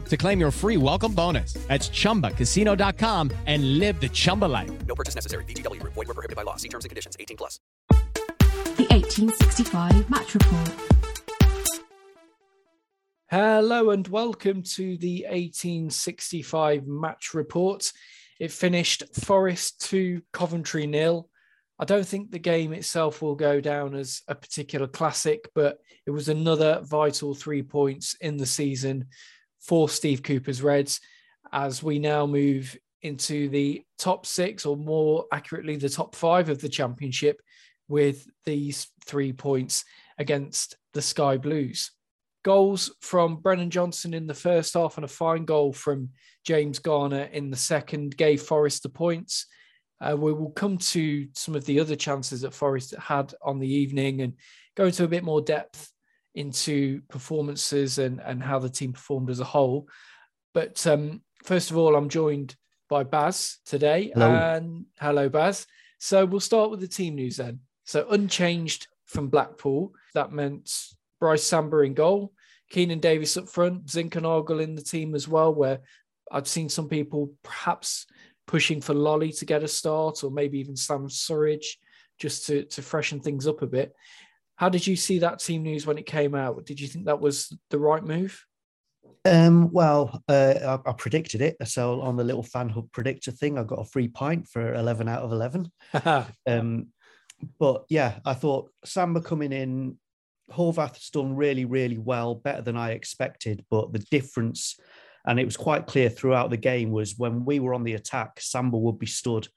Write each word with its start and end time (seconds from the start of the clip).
to 0.00 0.16
claim 0.16 0.40
your 0.40 0.50
free 0.50 0.76
welcome 0.76 1.12
bonus. 1.12 1.54
That's 1.68 1.88
ChumbaCasino.com 1.88 3.30
and 3.46 3.78
live 3.78 4.00
the 4.00 4.08
Chumba 4.08 4.46
life. 4.46 4.70
No 4.86 4.94
purchase 4.94 5.14
necessary. 5.14 5.44
VGW. 5.44 5.80
Void 5.84 5.96
were 5.96 6.04
prohibited 6.06 6.36
by 6.36 6.42
law. 6.42 6.56
See 6.56 6.68
terms 6.68 6.84
and 6.84 6.90
conditions. 6.90 7.16
18 7.20 7.36
plus. 7.36 7.60
The 7.88 8.86
1865 8.90 10.10
Match 10.10 10.34
Report. 10.34 10.70
Hello 13.30 13.92
and 13.92 14.06
welcome 14.08 14.62
to 14.62 14.98
the 14.98 15.24
1865 15.24 16.86
Match 16.86 17.32
Report. 17.32 17.90
It 18.38 18.52
finished 18.52 19.04
Forest 19.24 19.88
2, 19.88 20.20
Coventry 20.34 20.86
nil. 20.86 21.30
I 21.78 21.86
don't 21.86 22.06
think 22.06 22.30
the 22.30 22.38
game 22.38 22.74
itself 22.74 23.22
will 23.22 23.34
go 23.34 23.58
down 23.58 23.94
as 23.94 24.20
a 24.28 24.34
particular 24.34 24.86
classic, 24.86 25.48
but 25.54 25.78
it 26.06 26.10
was 26.10 26.28
another 26.28 26.82
vital 26.82 27.34
three 27.34 27.62
points 27.62 28.14
in 28.20 28.36
the 28.36 28.44
season 28.44 29.06
for 29.62 29.88
Steve 29.88 30.22
Cooper's 30.22 30.62
Reds 30.62 31.00
as 31.52 31.82
we 31.82 31.98
now 31.98 32.26
move 32.26 32.76
into 33.02 33.48
the 33.48 33.82
top 33.98 34.26
six, 34.26 34.64
or 34.64 34.76
more 34.76 35.26
accurately, 35.32 35.76
the 35.76 35.88
top 35.88 36.14
five 36.14 36.48
of 36.48 36.60
the 36.60 36.68
championship 36.68 37.40
with 37.88 38.26
these 38.44 38.88
three 39.04 39.32
points 39.32 39.84
against 40.18 40.76
the 40.94 41.02
Sky 41.02 41.36
Blues. 41.36 41.90
Goals 42.44 42.94
from 43.00 43.36
Brennan 43.36 43.70
Johnson 43.70 44.14
in 44.14 44.26
the 44.26 44.34
first 44.34 44.74
half 44.74 44.96
and 44.96 45.04
a 45.04 45.08
fine 45.08 45.44
goal 45.44 45.72
from 45.72 46.10
James 46.44 46.78
Garner 46.78 47.24
in 47.24 47.50
the 47.50 47.56
second 47.56 48.16
gave 48.16 48.42
Forest 48.42 48.82
the 48.82 48.88
points. 48.88 49.46
Uh, 50.00 50.16
we 50.16 50.32
will 50.32 50.50
come 50.50 50.78
to 50.78 51.28
some 51.34 51.54
of 51.54 51.64
the 51.64 51.78
other 51.78 51.94
chances 51.94 52.40
that 52.40 52.54
Forest 52.54 52.94
had 52.98 53.32
on 53.42 53.60
the 53.60 53.72
evening 53.72 54.22
and 54.22 54.34
go 54.76 54.86
into 54.86 55.04
a 55.04 55.08
bit 55.08 55.22
more 55.22 55.40
depth 55.40 55.91
into 56.34 57.02
performances 57.08 57.98
and, 57.98 58.20
and 58.20 58.42
how 58.42 58.58
the 58.58 58.70
team 58.70 58.92
performed 58.92 59.30
as 59.30 59.40
a 59.40 59.44
whole. 59.44 59.88
But 60.54 60.86
um, 60.86 61.22
first 61.44 61.70
of 61.70 61.76
all, 61.76 61.94
I'm 61.96 62.08
joined 62.08 62.56
by 62.88 63.04
Baz 63.04 63.58
today. 63.64 64.10
Hello. 64.14 64.30
And 64.30 64.86
hello, 65.00 65.28
Baz. 65.28 65.66
So 65.98 66.24
we'll 66.24 66.40
start 66.40 66.70
with 66.70 66.80
the 66.80 66.88
team 66.88 67.14
news 67.14 67.36
then. 67.36 67.60
So 67.84 68.06
unchanged 68.10 68.86
from 69.06 69.28
Blackpool. 69.28 69.92
That 70.14 70.32
meant 70.32 70.70
Brice 71.20 71.44
Samba 71.44 71.78
in 71.80 71.94
goal, 71.94 72.32
Keinan 72.72 73.00
Davis 73.00 73.36
up 73.36 73.48
front, 73.48 73.86
Zinckernagel 73.86 74.62
in 74.62 74.74
the 74.74 74.82
team 74.82 75.14
as 75.14 75.28
well, 75.28 75.54
where 75.54 75.80
I've 76.30 76.48
seen 76.48 76.68
some 76.68 76.88
people 76.88 77.32
perhaps 77.42 78.06
pushing 78.46 78.80
for 78.80 78.94
Lolley 78.94 79.36
to 79.38 79.44
get 79.44 79.62
a 79.62 79.68
start, 79.68 80.24
or 80.24 80.30
maybe 80.30 80.58
even 80.58 80.76
Sam 80.76 81.08
Surridge 81.08 81.76
just 82.18 82.46
to, 82.46 82.64
to 82.64 82.82
freshen 82.82 83.20
things 83.20 83.46
up 83.46 83.62
a 83.62 83.66
bit. 83.66 83.94
How 84.62 84.68
did 84.68 84.86
you 84.86 84.94
see 84.94 85.18
that 85.18 85.40
team 85.40 85.64
news 85.64 85.86
when 85.86 85.98
it 85.98 86.06
came 86.06 86.36
out? 86.36 86.64
Did 86.64 86.78
you 86.78 86.86
think 86.86 87.06
that 87.06 87.20
was 87.20 87.52
the 87.70 87.80
right 87.80 88.04
move? 88.04 88.46
Um, 89.24 89.72
well, 89.72 90.22
uh, 90.28 90.78
I, 90.86 90.90
I, 90.90 90.92
predicted 90.92 91.40
it. 91.42 91.56
So 91.64 92.00
on 92.00 92.14
the 92.14 92.22
little 92.22 92.44
fan 92.44 92.68
hub 92.68 92.92
predictor 92.92 93.32
thing, 93.32 93.58
I 93.58 93.64
got 93.64 93.80
a 93.80 93.84
free 93.84 94.06
pint 94.06 94.46
for 94.46 94.72
11 94.74 95.08
out 95.08 95.22
of 95.24 95.32
11. 95.32 95.68
um, 96.46 96.86
but 97.58 97.86
yeah, 97.88 98.20
I 98.24 98.34
thought 98.34 98.70
Samba 98.84 99.20
coming 99.20 99.50
in, 99.50 99.98
Horvath's 100.52 101.10
done 101.10 101.34
really, 101.34 101.64
really 101.64 101.98
well, 101.98 102.36
better 102.36 102.62
than 102.62 102.76
I 102.76 102.92
expected. 102.92 103.64
But 103.68 103.92
the 103.92 104.06
difference, 104.12 104.78
and 105.26 105.40
it 105.40 105.44
was 105.44 105.56
quite 105.56 105.88
clear 105.88 106.08
throughout 106.08 106.50
the 106.50 106.56
game, 106.56 106.92
was 106.92 107.18
when 107.18 107.44
we 107.44 107.58
were 107.58 107.74
on 107.74 107.82
the 107.82 107.94
attack, 107.94 108.38
Samba 108.40 108.78
would 108.78 109.00
be 109.00 109.06
stood 109.06 109.48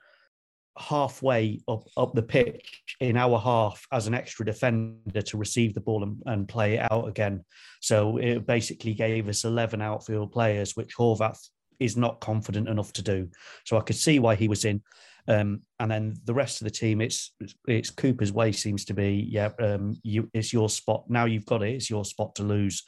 halfway 0.77 1.61
up, 1.67 1.87
up 1.97 2.13
the 2.13 2.21
pitch 2.21 2.83
in 2.99 3.17
our 3.17 3.39
half 3.39 3.85
as 3.91 4.07
an 4.07 4.13
extra 4.13 4.45
defender 4.45 5.21
to 5.21 5.37
receive 5.37 5.73
the 5.73 5.81
ball 5.81 6.03
and, 6.03 6.21
and 6.25 6.47
play 6.47 6.75
it 6.75 6.91
out 6.91 7.07
again. 7.07 7.43
So 7.81 8.17
it 8.17 8.45
basically 8.45 8.93
gave 8.93 9.27
us 9.29 9.43
11 9.43 9.81
outfield 9.81 10.31
players, 10.31 10.75
which 10.75 10.95
Horvath 10.95 11.39
is 11.79 11.97
not 11.97 12.19
confident 12.19 12.69
enough 12.69 12.93
to 12.93 13.01
do. 13.01 13.29
So 13.65 13.77
I 13.77 13.81
could 13.81 13.95
see 13.95 14.19
why 14.19 14.35
he 14.35 14.47
was 14.47 14.65
in. 14.65 14.81
Um, 15.27 15.61
and 15.79 15.89
then 15.89 16.15
the 16.25 16.33
rest 16.33 16.61
of 16.61 16.65
the 16.65 16.71
team, 16.71 17.01
it's 17.01 17.33
it's 17.67 17.89
Cooper's 17.89 18.31
way 18.31 18.51
seems 18.51 18.85
to 18.85 18.93
be, 18.93 19.27
yeah, 19.27 19.49
um, 19.59 19.97
you 20.03 20.29
it's 20.33 20.53
your 20.53 20.69
spot. 20.69 21.05
Now 21.09 21.25
you've 21.25 21.47
got 21.47 21.63
it, 21.63 21.73
it's 21.73 21.89
your 21.89 22.05
spot 22.05 22.35
to 22.35 22.43
lose. 22.43 22.83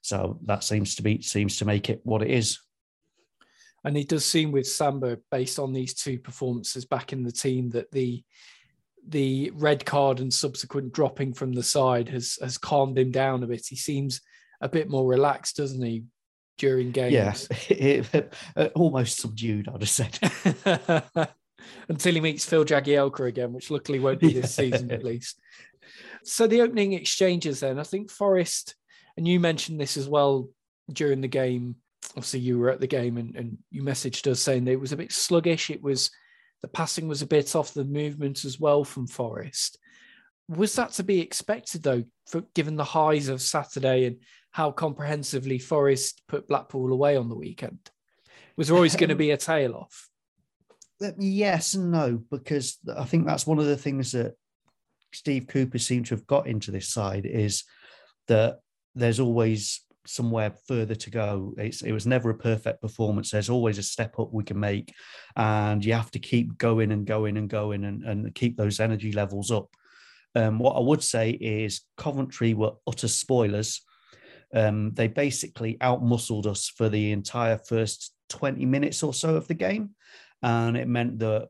So 0.00 0.38
that 0.44 0.64
seems 0.64 0.94
to 0.96 1.02
be 1.02 1.20
seems 1.20 1.58
to 1.58 1.66
make 1.66 1.90
it 1.90 2.00
what 2.04 2.22
it 2.22 2.30
is. 2.30 2.58
And 3.84 3.96
it 3.96 4.08
does 4.08 4.24
seem 4.24 4.50
with 4.50 4.66
Samba, 4.66 5.18
based 5.30 5.58
on 5.58 5.72
these 5.72 5.94
two 5.94 6.18
performances 6.18 6.84
back 6.84 7.12
in 7.12 7.22
the 7.22 7.32
team, 7.32 7.70
that 7.70 7.90
the 7.90 8.24
the 9.06 9.52
red 9.54 9.84
card 9.84 10.20
and 10.20 10.32
subsequent 10.32 10.92
dropping 10.92 11.34
from 11.34 11.52
the 11.52 11.62
side 11.62 12.08
has 12.08 12.38
has 12.40 12.56
calmed 12.56 12.98
him 12.98 13.10
down 13.10 13.42
a 13.42 13.46
bit. 13.46 13.66
He 13.68 13.76
seems 13.76 14.20
a 14.60 14.68
bit 14.68 14.88
more 14.88 15.06
relaxed, 15.06 15.56
doesn't 15.56 15.82
he, 15.82 16.04
during 16.58 16.90
games? 16.90 17.12
Yes, 17.12 17.48
yeah, 17.68 18.22
almost 18.74 19.20
subdued, 19.20 19.68
I'd 19.68 19.82
have 19.82 19.88
said. 19.88 20.18
Until 21.88 22.14
he 22.14 22.20
meets 22.20 22.44
Phil 22.44 22.64
Jagielka 22.64 23.26
again, 23.26 23.52
which 23.52 23.70
luckily 23.70 23.98
won't 23.98 24.20
be 24.20 24.32
this 24.32 24.58
yeah. 24.58 24.70
season 24.70 24.90
at 24.90 25.04
least. 25.04 25.40
So 26.22 26.46
the 26.46 26.62
opening 26.62 26.92
exchanges 26.92 27.60
then, 27.60 27.78
I 27.78 27.82
think 27.82 28.10
Forest, 28.10 28.74
and 29.16 29.26
you 29.26 29.40
mentioned 29.40 29.80
this 29.80 29.96
as 29.96 30.08
well 30.08 30.48
during 30.92 31.20
the 31.20 31.28
game, 31.28 31.76
obviously 32.10 32.40
you 32.40 32.58
were 32.58 32.70
at 32.70 32.80
the 32.80 32.86
game 32.86 33.16
and, 33.16 33.34
and 33.36 33.58
you 33.70 33.82
messaged 33.82 34.30
us 34.30 34.40
saying 34.40 34.64
that 34.64 34.72
it 34.72 34.80
was 34.80 34.92
a 34.92 34.96
bit 34.96 35.12
sluggish. 35.12 35.70
It 35.70 35.82
was 35.82 36.10
the 36.62 36.68
passing 36.68 37.08
was 37.08 37.22
a 37.22 37.26
bit 37.26 37.54
off 37.54 37.74
the 37.74 37.84
movement 37.84 38.44
as 38.44 38.58
well 38.58 38.84
from 38.84 39.06
Forest. 39.06 39.78
Was 40.48 40.74
that 40.76 40.92
to 40.92 41.02
be 41.02 41.20
expected 41.20 41.82
though, 41.82 42.04
for, 42.26 42.42
given 42.54 42.76
the 42.76 42.84
highs 42.84 43.28
of 43.28 43.42
Saturday 43.42 44.06
and 44.06 44.16
how 44.50 44.70
comprehensively 44.70 45.58
Forest 45.58 46.22
put 46.28 46.48
Blackpool 46.48 46.92
away 46.92 47.16
on 47.16 47.28
the 47.28 47.34
weekend? 47.34 47.90
Was 48.56 48.68
there 48.68 48.76
always 48.76 48.96
going 48.96 49.08
to 49.08 49.14
um, 49.14 49.18
be 49.18 49.30
a 49.30 49.36
tail 49.36 49.74
off? 49.74 50.08
Yes 51.18 51.74
and 51.74 51.90
no, 51.90 52.22
because 52.30 52.78
I 52.96 53.04
think 53.04 53.26
that's 53.26 53.46
one 53.46 53.58
of 53.58 53.66
the 53.66 53.76
things 53.76 54.12
that 54.12 54.34
Steve 55.12 55.46
Cooper 55.46 55.78
seemed 55.78 56.06
to 56.06 56.14
have 56.14 56.26
got 56.26 56.46
into 56.46 56.70
this 56.70 56.88
side 56.88 57.26
is 57.26 57.64
that 58.28 58.60
there's 58.94 59.20
always 59.20 59.80
somewhere 60.06 60.52
further 60.66 60.94
to 60.94 61.10
go. 61.10 61.54
It's, 61.56 61.82
it 61.82 61.92
was 61.92 62.06
never 62.06 62.30
a 62.30 62.38
perfect 62.38 62.80
performance. 62.80 63.30
There's 63.30 63.50
always 63.50 63.78
a 63.78 63.82
step 63.82 64.18
up 64.18 64.32
we 64.32 64.44
can 64.44 64.58
make, 64.58 64.92
and 65.36 65.84
you 65.84 65.92
have 65.94 66.10
to 66.12 66.18
keep 66.18 66.58
going 66.58 66.92
and 66.92 67.06
going 67.06 67.36
and 67.36 67.48
going 67.48 67.84
and, 67.84 68.04
and 68.04 68.34
keep 68.34 68.56
those 68.56 68.80
energy 68.80 69.12
levels 69.12 69.50
up. 69.50 69.68
Um, 70.34 70.58
what 70.58 70.76
I 70.76 70.80
would 70.80 71.02
say 71.02 71.30
is 71.30 71.82
Coventry 71.96 72.54
were 72.54 72.72
utter 72.86 73.08
spoilers. 73.08 73.82
Um, 74.54 74.92
they 74.94 75.08
basically 75.08 75.76
outmuscled 75.78 76.46
us 76.46 76.68
for 76.68 76.88
the 76.88 77.12
entire 77.12 77.58
first 77.58 78.12
20 78.30 78.64
minutes 78.66 79.02
or 79.02 79.14
so 79.14 79.36
of 79.36 79.48
the 79.48 79.54
game. 79.54 79.90
And 80.42 80.76
it 80.76 80.88
meant 80.88 81.20
that 81.20 81.48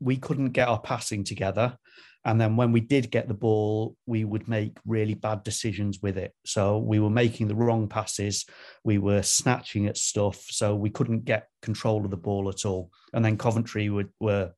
we 0.00 0.16
couldn't 0.16 0.50
get 0.50 0.68
our 0.68 0.80
passing 0.80 1.24
together. 1.24 1.76
And 2.24 2.40
then 2.40 2.56
when 2.56 2.70
we 2.70 2.80
did 2.80 3.10
get 3.10 3.26
the 3.26 3.34
ball, 3.34 3.96
we 4.06 4.24
would 4.24 4.46
make 4.46 4.78
really 4.86 5.14
bad 5.14 5.42
decisions 5.42 6.00
with 6.00 6.16
it. 6.16 6.32
So 6.46 6.78
we 6.78 7.00
were 7.00 7.10
making 7.10 7.48
the 7.48 7.56
wrong 7.56 7.88
passes. 7.88 8.46
We 8.84 8.98
were 8.98 9.22
snatching 9.22 9.86
at 9.86 9.96
stuff. 9.96 10.46
So 10.50 10.76
we 10.76 10.90
couldn't 10.90 11.24
get 11.24 11.48
control 11.62 12.04
of 12.04 12.10
the 12.10 12.16
ball 12.16 12.48
at 12.48 12.64
all. 12.64 12.90
And 13.12 13.24
then 13.24 13.36
Coventry 13.36 13.88
would, 13.88 14.10
were, 14.20 14.52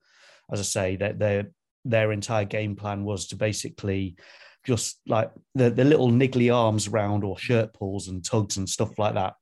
as 0.52 0.60
I 0.60 0.64
say, 0.64 0.96
that 0.96 1.18
their 1.18 1.50
their 1.84 2.12
entire 2.12 2.46
game 2.46 2.76
plan 2.76 3.04
was 3.04 3.26
to 3.28 3.36
basically 3.36 4.16
just 4.64 5.00
like 5.06 5.30
the, 5.54 5.70
the 5.70 5.84
little 5.84 6.10
niggly 6.10 6.54
arms 6.54 6.88
around 6.88 7.22
or 7.22 7.38
shirt 7.38 7.74
pulls 7.74 8.08
and 8.08 8.24
tugs 8.24 8.56
and 8.56 8.68
stuff 8.68 8.98
like 8.98 9.14
that, 9.14 9.34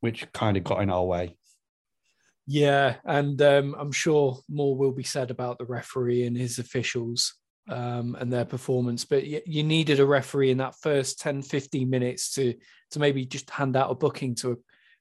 which 0.00 0.30
kind 0.32 0.56
of 0.56 0.64
got 0.64 0.82
in 0.82 0.90
our 0.90 1.04
way. 1.04 1.36
Yeah, 2.52 2.96
and 3.04 3.40
um, 3.42 3.76
I'm 3.78 3.92
sure 3.92 4.40
more 4.48 4.76
will 4.76 4.90
be 4.90 5.04
said 5.04 5.30
about 5.30 5.58
the 5.58 5.66
referee 5.66 6.24
and 6.24 6.36
his 6.36 6.58
officials 6.58 7.34
um, 7.68 8.16
and 8.18 8.32
their 8.32 8.44
performance. 8.44 9.04
But 9.04 9.24
you, 9.24 9.40
you, 9.46 9.62
needed 9.62 10.00
a 10.00 10.04
referee 10.04 10.50
in 10.50 10.58
that 10.58 10.74
first 10.82 11.20
10, 11.20 11.42
15 11.42 11.88
minutes 11.88 12.34
to 12.34 12.54
to 12.90 12.98
maybe 12.98 13.24
just 13.24 13.48
hand 13.50 13.76
out 13.76 13.92
a 13.92 13.94
booking 13.94 14.34
to 14.36 14.50
a 14.50 14.56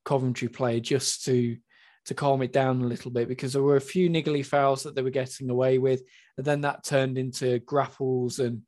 Coventry 0.06 0.48
player 0.48 0.80
just 0.80 1.26
to 1.26 1.58
to 2.06 2.14
calm 2.14 2.44
it 2.44 2.54
down 2.54 2.84
a 2.84 2.88
little 2.88 3.10
bit 3.10 3.28
because 3.28 3.54
there 3.54 3.64
were 3.64 3.78
a 3.78 3.82
few 3.82 4.12
niggly 4.12 4.46
fouls 4.46 4.84
that 4.84 4.94
they 4.94 5.02
were 5.02 5.10
getting 5.10 5.50
away 5.50 5.80
with, 5.80 6.04
and 6.38 6.46
then 6.46 6.62
that 6.62 6.84
turned 6.84 7.18
into 7.18 7.58
grapples 7.62 8.38
and 8.38 8.62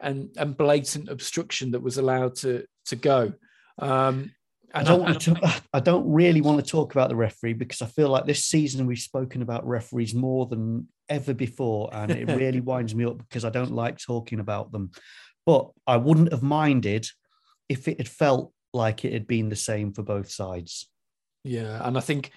and 0.00 0.30
and 0.36 0.56
blatant 0.56 1.08
obstruction 1.10 1.70
that 1.70 1.80
was 1.80 1.96
allowed 1.96 2.34
to 2.34 2.64
to 2.86 2.96
go. 2.96 3.34
Um, 3.78 4.32
I 4.76 4.82
don't 4.82 5.02
want 5.02 5.20
to. 5.22 5.62
I 5.72 5.80
don't 5.80 6.10
really 6.10 6.40
want 6.40 6.64
to 6.64 6.70
talk 6.70 6.92
about 6.92 7.08
the 7.08 7.16
referee 7.16 7.54
because 7.54 7.82
I 7.82 7.86
feel 7.86 8.08
like 8.08 8.26
this 8.26 8.44
season 8.44 8.86
we've 8.86 8.98
spoken 8.98 9.42
about 9.42 9.66
referees 9.66 10.14
more 10.14 10.46
than 10.46 10.88
ever 11.08 11.34
before, 11.34 11.90
and 11.92 12.10
it 12.10 12.28
really 12.36 12.60
winds 12.60 12.94
me 12.94 13.04
up 13.04 13.18
because 13.18 13.44
I 13.44 13.50
don't 13.50 13.72
like 13.72 13.98
talking 13.98 14.40
about 14.40 14.72
them. 14.72 14.90
But 15.44 15.70
I 15.86 15.96
wouldn't 15.96 16.32
have 16.32 16.42
minded 16.42 17.06
if 17.68 17.88
it 17.88 17.98
had 17.98 18.08
felt 18.08 18.52
like 18.72 19.04
it 19.04 19.12
had 19.12 19.26
been 19.26 19.48
the 19.48 19.56
same 19.56 19.92
for 19.92 20.02
both 20.02 20.30
sides. 20.30 20.88
Yeah, 21.44 21.80
and 21.86 21.96
I 21.96 22.00
think 22.00 22.30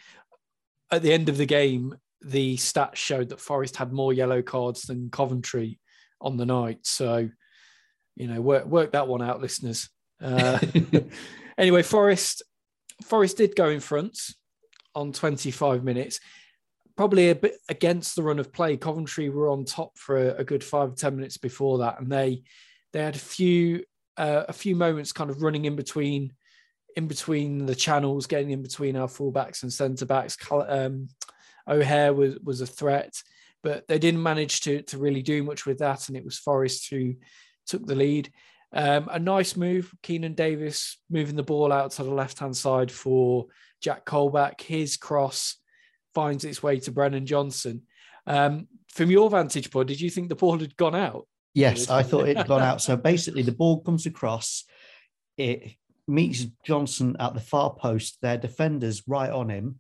at 0.92 1.02
the 1.02 1.14
end 1.14 1.30
of 1.30 1.38
the 1.38 1.46
game, 1.46 1.96
the 2.22 2.58
stats 2.58 2.96
showed 2.96 3.30
that 3.30 3.40
Forest 3.40 3.76
had 3.76 3.92
more 3.92 4.14
yellow 4.14 4.42
cards 4.42 4.84
than 4.84 5.10
Coventry 5.10 5.80
on 6.22 6.38
the 6.38 6.46
night. 6.46 6.80
So, 6.84 7.30
you 8.16 8.28
know, 8.28 8.42
work 8.42 8.66
work 8.66 8.92
that 8.94 9.08
one 9.08 9.22
out, 9.22 9.42
listeners. 9.42 9.90
Uh, 10.22 10.60
Anyway, 11.60 11.84
Forest 11.84 12.42
Forest 13.04 13.38
did 13.38 13.56
go 13.56 13.70
in 13.70 13.82
front 13.82 14.18
on 14.96 15.12
25 15.12 15.84
minutes. 15.84 16.20
Probably 16.96 17.30
a 17.30 17.36
bit 17.36 17.58
against 17.70 18.16
the 18.16 18.24
run 18.24 18.40
of 18.40 18.52
play. 18.52 18.78
Coventry 18.78 19.30
were 19.30 19.50
on 19.50 19.66
top 19.66 19.98
for 19.98 20.18
a, 20.18 20.36
a 20.38 20.44
good 20.44 20.64
five 20.64 20.96
ten 20.96 21.16
minutes 21.16 21.38
before 21.38 21.80
that, 21.80 22.00
and 22.00 22.12
they 22.12 22.44
they 22.94 23.02
had 23.02 23.16
a 23.16 23.20
few 23.20 23.84
uh, 24.18 24.46
a 24.48 24.54
few 24.54 24.76
moments 24.76 25.12
kind 25.12 25.30
of 25.30 25.44
running 25.44 25.66
in 25.66 25.76
between 25.76 26.34
in 26.96 27.08
between 27.08 27.66
the 27.66 27.76
channels, 27.76 28.26
getting 28.26 28.52
in 28.52 28.62
between 28.62 28.96
our 28.96 29.08
fullbacks 29.08 29.64
and 29.64 29.72
centre 29.72 30.06
backs. 30.06 30.38
Um, 30.52 31.10
O'Hare 31.68 32.14
was 32.14 32.38
was 32.44 32.62
a 32.62 32.68
threat, 32.68 33.22
but 33.64 33.88
they 33.88 34.00
didn't 34.00 34.24
manage 34.24 34.62
to 34.62 34.82
to 34.84 34.98
really 34.98 35.22
do 35.22 35.44
much 35.44 35.66
with 35.66 35.80
that, 35.80 36.08
and 36.08 36.18
it 36.18 36.26
was 36.26 36.38
Forest 36.38 36.90
who 36.90 37.16
took 37.66 37.86
the 37.86 37.96
lead. 37.96 38.32
Um, 38.72 39.10
a 39.12 39.18
nice 39.18 39.56
move, 39.56 39.92
Keinan 40.04 40.36
Davis 40.36 41.00
moving 41.10 41.36
the 41.36 41.44
ball 41.44 41.72
out 41.72 41.92
to 41.92 42.04
the 42.04 42.14
left 42.14 42.40
hand 42.40 42.56
side 42.56 42.92
for 42.92 43.48
Jack 43.82 44.06
Colback. 44.06 44.62
His 44.62 44.96
cross 44.96 45.56
finds 46.14 46.44
its 46.44 46.62
way 46.62 46.80
to 46.82 46.92
Brennan 46.92 47.26
Johnson. 47.26 47.84
Um, 48.28 48.68
from 48.94 49.10
your 49.10 49.30
vantage 49.30 49.72
point, 49.72 49.88
did 49.88 50.02
you 50.02 50.10
think 50.10 50.30
the 50.30 50.36
ball 50.36 50.60
had 50.60 50.78
gone 50.78 50.96
out? 50.96 51.28
Yes, 51.56 51.90
I 51.90 52.04
thought 52.04 52.30
it 52.30 52.38
had 52.38 52.48
gone 52.48 52.62
out. 52.62 52.82
So 52.82 52.96
basically, 52.96 53.42
the 53.42 53.52
ball 53.52 53.82
comes 53.82 54.06
across, 54.06 54.66
it 55.38 55.76
meets 56.08 56.46
Johnson 56.64 57.16
at 57.20 57.34
the 57.34 57.40
far 57.40 57.74
post. 57.74 58.20
Their 58.22 58.38
defenders 58.38 59.04
right 59.08 59.32
on 59.32 59.50
him. 59.50 59.80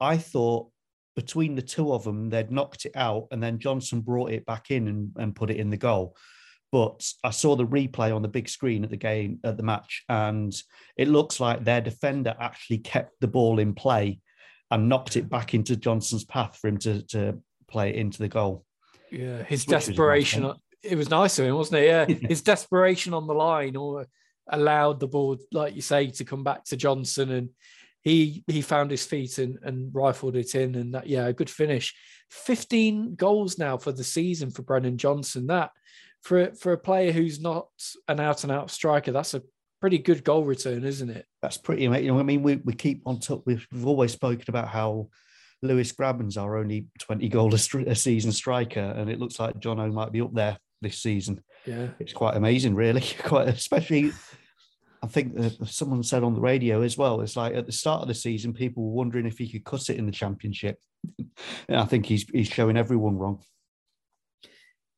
I 0.00 0.16
thought 0.16 0.68
between 1.16 1.56
the 1.56 1.62
two 1.62 1.92
of 1.92 2.04
them, 2.04 2.30
they'd 2.30 2.52
knocked 2.52 2.84
it 2.84 2.92
out, 2.94 3.26
and 3.32 3.42
then 3.42 3.58
Johnson 3.58 4.00
brought 4.00 4.30
it 4.30 4.46
back 4.46 4.70
in 4.70 4.86
and, 4.86 5.10
and 5.16 5.34
put 5.34 5.50
it 5.50 5.56
in 5.56 5.70
the 5.70 5.76
goal 5.76 6.16
but 6.70 7.10
I 7.24 7.30
saw 7.30 7.56
the 7.56 7.66
replay 7.66 8.14
on 8.14 8.22
the 8.22 8.28
big 8.28 8.48
screen 8.48 8.84
at 8.84 8.90
the 8.90 8.96
game 8.96 9.40
at 9.44 9.56
the 9.56 9.62
match, 9.62 10.04
and 10.08 10.54
it 10.96 11.08
looks 11.08 11.40
like 11.40 11.64
their 11.64 11.80
defender 11.80 12.34
actually 12.38 12.78
kept 12.78 13.12
the 13.20 13.28
ball 13.28 13.58
in 13.58 13.74
play 13.74 14.20
and 14.70 14.88
knocked 14.88 15.16
it 15.16 15.28
back 15.28 15.54
into 15.54 15.76
Johnson's 15.76 16.24
path 16.24 16.58
for 16.60 16.68
him 16.68 16.78
to, 16.78 17.02
to 17.06 17.38
play 17.68 17.90
it 17.90 17.96
into 17.96 18.18
the 18.18 18.28
goal. 18.28 18.64
Yeah, 19.10 19.42
his 19.42 19.64
desperation. 19.64 20.44
Was 20.44 20.56
it 20.82 20.96
was 20.96 21.10
nice 21.10 21.38
of 21.38 21.46
him, 21.46 21.54
wasn't 21.54 21.82
it? 21.82 21.86
Yeah, 22.20 22.28
his 22.28 22.42
desperation 22.42 23.14
on 23.14 23.26
the 23.26 23.34
line 23.34 23.76
or 23.76 24.06
allowed 24.48 25.00
the 25.00 25.08
ball, 25.08 25.38
like 25.52 25.74
you 25.74 25.82
say, 25.82 26.08
to 26.08 26.24
come 26.24 26.44
back 26.44 26.64
to 26.64 26.76
Johnson, 26.76 27.30
and 27.30 27.48
he 28.02 28.44
he 28.46 28.60
found 28.60 28.90
his 28.90 29.04
feet 29.04 29.38
and, 29.38 29.58
and 29.62 29.90
rifled 29.94 30.36
it 30.36 30.54
in, 30.54 30.74
and 30.74 30.94
that 30.94 31.06
yeah, 31.06 31.26
a 31.26 31.32
good 31.32 31.50
finish. 31.50 31.94
Fifteen 32.30 33.14
goals 33.14 33.58
now 33.58 33.78
for 33.78 33.92
the 33.92 34.04
season 34.04 34.50
for 34.50 34.62
Brennan 34.62 34.98
Johnson. 34.98 35.46
That 35.46 35.70
for 36.22 36.52
for 36.54 36.72
a 36.72 36.78
player 36.78 37.12
who's 37.12 37.40
not 37.40 37.68
an 38.08 38.20
out 38.20 38.42
and 38.42 38.52
out 38.52 38.70
striker, 38.70 39.12
that's 39.12 39.34
a 39.34 39.42
pretty 39.80 39.98
good 39.98 40.24
goal 40.24 40.44
return, 40.44 40.84
isn't 40.84 41.10
it? 41.10 41.26
That's 41.42 41.56
pretty 41.56 41.84
amazing. 41.84 42.06
You 42.06 42.12
know, 42.12 42.18
I 42.18 42.22
mean, 42.22 42.42
we, 42.42 42.56
we 42.56 42.72
keep 42.72 43.02
on 43.06 43.20
top. 43.20 43.42
We've, 43.46 43.66
we've 43.72 43.86
always 43.86 44.12
spoken 44.12 44.44
about 44.48 44.68
how 44.68 45.08
Lewis 45.62 45.92
Grabban's 45.92 46.36
our 46.36 46.56
only 46.56 46.86
20 47.00 47.28
goal 47.28 47.54
a, 47.54 47.58
a, 47.86 47.94
season 47.94 48.32
striker, 48.32 48.80
and 48.80 49.10
it 49.10 49.18
looks 49.18 49.38
like 49.38 49.60
Jono 49.60 49.92
might 49.92 50.12
be 50.12 50.20
up 50.20 50.34
there 50.34 50.58
this 50.80 50.98
season. 50.98 51.42
Yeah, 51.66 51.88
it's 51.98 52.12
quite 52.12 52.36
amazing, 52.36 52.74
really. 52.74 53.02
quite 53.22 53.48
especially. 53.48 54.12
I 55.00 55.06
think 55.06 55.38
someone 55.64 56.02
said 56.02 56.24
on 56.24 56.34
the 56.34 56.40
radio 56.40 56.82
as 56.82 56.98
well. 56.98 57.20
It's 57.20 57.36
like 57.36 57.54
at 57.54 57.66
the 57.66 57.72
start 57.72 58.02
of 58.02 58.08
the 58.08 58.14
season, 58.14 58.52
people 58.52 58.82
were 58.82 58.96
wondering 58.96 59.26
if 59.26 59.38
he 59.38 59.48
could 59.48 59.64
cut 59.64 59.88
it 59.90 59.96
in 59.96 60.06
the 60.06 60.12
championship. 60.12 60.80
and 61.68 61.76
I 61.76 61.84
think 61.84 62.06
he's 62.06 62.24
he's 62.30 62.48
showing 62.48 62.76
everyone 62.76 63.16
wrong 63.16 63.40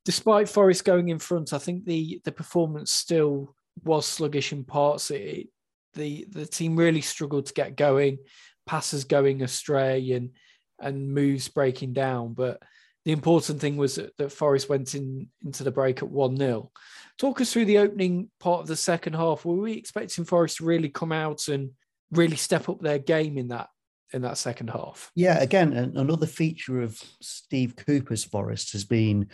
despite 0.05 0.49
Forest 0.49 0.85
going 0.85 1.09
in 1.09 1.19
front, 1.19 1.53
I 1.53 1.59
think 1.59 1.85
the 1.85 2.21
the 2.25 2.33
performance 2.33 2.93
still 2.93 3.55
was 3.85 4.07
sluggish 4.07 4.53
in 4.53 4.65
parts. 4.65 5.11
It, 5.11 5.49
the 5.95 6.27
the 6.31 6.47
team 6.47 6.77
really 6.77 7.01
struggled 7.01 7.47
to 7.47 7.55
get 7.55 7.77
going, 7.77 8.19
passes 8.67 9.05
going 9.05 9.43
astray, 9.43 10.13
and 10.13 10.31
and 10.79 11.13
moves 11.13 11.49
breaking 11.49 11.93
down. 11.93 12.35
But 12.35 12.63
the 13.05 13.13
important 13.13 13.61
thing 13.61 13.77
was 13.77 13.97
that, 13.97 14.17
that 14.19 14.33
Forest 14.33 14.69
went 14.69 14.95
in 14.95 15.29
into 15.45 15.65
the 15.65 15.71
break 15.71 16.03
at 16.03 16.11
one 16.11 16.37
0 16.37 16.71
Talk 17.19 17.41
us 17.41 17.53
through 17.53 17.67
the 17.67 17.79
opening 17.79 18.31
part 18.41 18.63
of 18.63 18.67
the 18.67 18.77
second 18.77 19.15
half. 19.15 19.45
Were 19.45 19.55
we 19.55 19.73
expecting 19.73 20.25
Forest 20.25 20.59
to 20.59 20.65
really 20.65 20.89
come 20.89 21.13
out 21.13 21.49
and 21.49 21.71
really 22.13 22.37
step 22.37 22.69
up 22.69 22.81
their 22.81 22.99
game 22.99 23.37
in 23.37 23.49
that 23.49 23.69
in 24.13 24.23
that 24.23 24.39
second 24.39 24.71
half? 24.71 25.11
Yeah, 25.15 25.41
again, 25.41 25.73
another 25.73 26.27
feature 26.27 26.81
of 26.81 27.01
Steve 27.21 27.77
Cooper's 27.77 28.25
Forest 28.25 28.73
has 28.73 28.85
been 28.85 29.29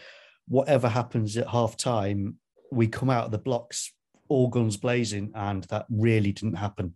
whatever 0.49 0.89
happens 0.89 1.37
at 1.37 1.49
half 1.49 1.77
time, 1.77 2.37
we 2.71 2.89
come 2.89 3.11
out 3.11 3.27
of 3.27 3.31
the 3.31 3.39
blocks 3.39 3.93
all 4.29 4.49
guns 4.49 4.77
blazing, 4.77 5.31
and 5.35 5.65
that 5.65 5.87
really 5.91 6.33
didn't 6.33 6.57
happen. 6.57 6.95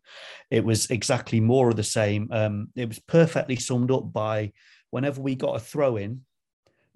It 0.50 0.64
was 0.64 0.90
exactly 0.90 1.40
more 1.40 1.68
of 1.68 1.76
the 1.76 1.84
same. 1.84 2.28
Um, 2.30 2.68
it 2.74 2.88
was 2.88 2.98
perfectly 2.98 3.56
summed 3.56 3.90
up 3.90 4.12
by 4.12 4.52
whenever 4.90 5.20
we 5.20 5.34
got 5.34 5.56
a 5.56 5.60
throw 5.60 5.96
in, 5.96 6.22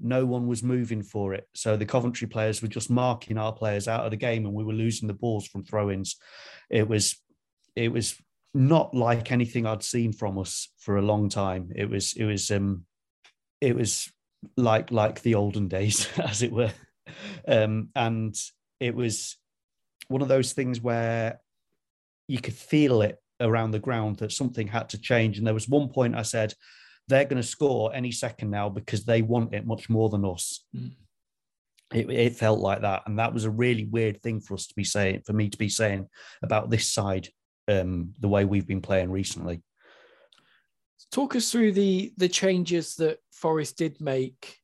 no 0.00 0.26
one 0.26 0.48
was 0.48 0.62
moving 0.62 1.02
for 1.02 1.34
it. 1.34 1.48
So 1.54 1.76
the 1.76 1.86
Coventry 1.86 2.26
players 2.26 2.60
were 2.60 2.68
just 2.68 2.90
marking 2.90 3.38
our 3.38 3.52
players 3.52 3.86
out 3.86 4.04
of 4.04 4.10
the 4.10 4.16
game, 4.16 4.44
and 4.44 4.54
we 4.54 4.64
were 4.64 4.72
losing 4.72 5.06
the 5.06 5.14
balls 5.14 5.46
from 5.46 5.64
throw-ins. 5.64 6.16
It 6.68 6.88
was, 6.88 7.16
it 7.76 7.92
was 7.92 8.20
not 8.52 8.94
like 8.94 9.30
anything 9.30 9.66
I'd 9.66 9.82
seen 9.82 10.12
from 10.12 10.38
us 10.38 10.68
for 10.78 10.96
a 10.96 11.02
long 11.02 11.28
time. 11.28 11.70
It 11.74 11.88
was, 11.88 12.14
it 12.14 12.24
was, 12.24 12.50
um, 12.50 12.86
it 13.60 13.76
was 13.76 14.12
like 14.56 14.90
like 14.90 15.22
the 15.22 15.34
olden 15.34 15.68
days, 15.68 16.08
as 16.18 16.42
it 16.42 16.52
were. 16.52 16.72
Um, 17.46 17.90
and 17.94 18.34
it 18.80 18.94
was 18.94 19.36
one 20.08 20.22
of 20.22 20.28
those 20.28 20.52
things 20.52 20.80
where 20.80 21.40
you 22.28 22.40
could 22.40 22.54
feel 22.54 23.02
it 23.02 23.18
around 23.40 23.70
the 23.70 23.78
ground 23.78 24.18
that 24.18 24.32
something 24.32 24.66
had 24.66 24.88
to 24.90 24.98
change. 24.98 25.38
And 25.38 25.46
there 25.46 25.54
was 25.54 25.68
one 25.68 25.88
point 25.88 26.16
I 26.16 26.22
said, 26.22 26.54
they're 27.08 27.24
going 27.24 27.40
to 27.40 27.46
score 27.46 27.94
any 27.94 28.10
second 28.10 28.50
now 28.50 28.68
because 28.68 29.04
they 29.04 29.22
want 29.22 29.54
it 29.54 29.66
much 29.66 29.90
more 29.90 30.08
than 30.08 30.24
us. 30.24 30.64
Mm. 30.74 30.92
It, 31.92 32.10
it, 32.10 32.36
felt 32.36 32.60
like 32.60 32.80
that, 32.80 33.02
and 33.06 33.18
that 33.18 33.34
was 33.34 33.44
a 33.44 33.50
really 33.50 33.84
weird 33.84 34.20
thing 34.22 34.40
for 34.40 34.54
us 34.54 34.66
to 34.66 34.74
be 34.74 34.84
saying, 34.84 35.22
for 35.26 35.32
me 35.32 35.48
to 35.50 35.58
be 35.58 35.68
saying 35.68 36.08
about 36.42 36.70
this 36.70 36.90
side, 36.90 37.28
um, 37.68 38.14
the 38.20 38.28
way 38.28 38.44
we've 38.44 38.66
been 38.66 38.80
playing 38.80 39.10
recently. 39.10 39.62
Talk 41.14 41.36
us 41.36 41.52
through 41.52 41.70
the 41.70 42.12
the 42.16 42.28
changes 42.28 42.96
that 42.96 43.18
Forest 43.30 43.78
did 43.78 44.00
make 44.00 44.58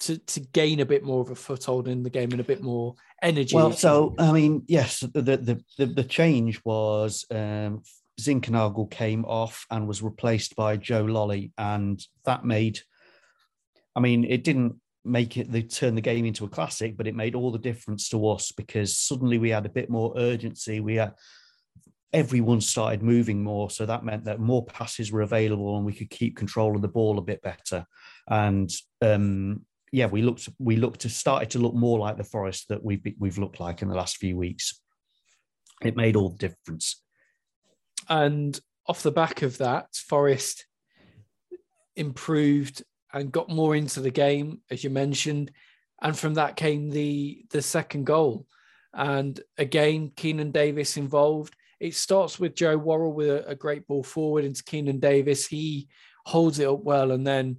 to 0.00 0.18
to 0.18 0.40
gain 0.40 0.80
a 0.80 0.84
bit 0.84 1.04
more 1.04 1.20
of 1.20 1.30
a 1.30 1.36
foothold 1.36 1.86
in 1.86 2.02
the 2.02 2.10
game 2.10 2.32
and 2.32 2.40
a 2.40 2.44
bit 2.44 2.60
more 2.60 2.96
energy. 3.22 3.54
Well, 3.54 3.70
so 3.70 4.12
I 4.18 4.32
mean, 4.32 4.64
yes, 4.66 4.98
the 4.98 5.22
the 5.22 5.62
the, 5.78 5.86
the 5.86 6.02
change 6.02 6.60
was 6.64 7.24
um, 7.30 7.84
Zinckernagel 8.20 8.90
came 8.90 9.24
off 9.26 9.64
and 9.70 9.86
was 9.86 10.02
replaced 10.02 10.56
by 10.56 10.76
Joe 10.76 11.04
Lolley, 11.04 11.52
and 11.56 12.04
that 12.24 12.44
made. 12.44 12.80
I 13.94 14.00
mean, 14.00 14.24
it 14.24 14.42
didn't 14.42 14.80
make 15.04 15.36
it 15.36 15.52
they 15.52 15.62
turn 15.62 15.94
the 15.94 16.00
game 16.00 16.24
into 16.24 16.44
a 16.44 16.48
classic, 16.48 16.96
but 16.96 17.06
it 17.06 17.14
made 17.14 17.36
all 17.36 17.52
the 17.52 17.58
difference 17.60 18.08
to 18.08 18.28
us 18.28 18.50
because 18.50 18.98
suddenly 18.98 19.38
we 19.38 19.50
had 19.50 19.66
a 19.66 19.68
bit 19.68 19.88
more 19.88 20.14
urgency. 20.16 20.80
We 20.80 20.96
had 20.96 21.14
everyone 22.16 22.62
started 22.62 23.02
moving 23.02 23.42
more, 23.42 23.68
so 23.68 23.84
that 23.84 24.02
meant 24.02 24.24
that 24.24 24.40
more 24.40 24.64
passes 24.64 25.12
were 25.12 25.20
available 25.20 25.76
and 25.76 25.84
we 25.84 25.92
could 25.92 26.08
keep 26.08 26.34
control 26.34 26.74
of 26.74 26.80
the 26.80 26.88
ball 26.88 27.18
a 27.18 27.22
bit 27.22 27.42
better. 27.42 27.84
And 28.26 28.72
um, 29.02 29.66
yeah, 29.92 30.06
we 30.06 30.22
looked 30.22 30.48
we 30.58 30.76
looked 30.76 31.00
to 31.00 31.10
started 31.10 31.50
to 31.50 31.58
look 31.58 31.74
more 31.74 31.98
like 31.98 32.16
the 32.16 32.24
Forest 32.24 32.68
that 32.70 32.82
we've 32.82 33.02
we've 33.18 33.36
looked 33.36 33.60
like 33.60 33.82
in 33.82 33.88
the 33.88 33.94
last 33.94 34.16
few 34.16 34.34
weeks. 34.34 34.80
It 35.82 35.94
made 35.94 36.16
all 36.16 36.30
the 36.30 36.38
difference. 36.38 37.02
And 38.08 38.58
off 38.86 39.02
the 39.02 39.12
back 39.12 39.42
of 39.42 39.58
that, 39.58 39.94
Forest 39.94 40.64
improved 41.96 42.82
and 43.12 43.30
got 43.30 43.50
more 43.50 43.76
into 43.76 44.00
the 44.00 44.10
game, 44.10 44.62
as 44.70 44.82
you 44.82 44.90
mentioned. 44.90 45.50
And 46.00 46.16
from 46.16 46.34
that 46.34 46.56
came 46.56 46.88
the 46.88 47.44
the 47.50 47.60
second 47.60 48.06
goal. 48.06 48.46
And 48.94 49.38
again, 49.58 50.12
Keinan 50.16 50.52
Davis 50.52 50.96
involved. 50.96 51.54
It 51.80 51.94
starts 51.94 52.38
with 52.38 52.54
Joe 52.54 52.76
Worrall 52.76 53.12
with 53.12 53.28
a, 53.28 53.48
a 53.48 53.54
great 53.54 53.86
ball 53.86 54.02
forward 54.02 54.44
into 54.44 54.62
Keinan 54.62 55.00
Davis. 55.00 55.46
He 55.46 55.88
holds 56.24 56.58
it 56.58 56.68
up 56.68 56.82
well 56.82 57.12
and 57.12 57.26
then 57.26 57.58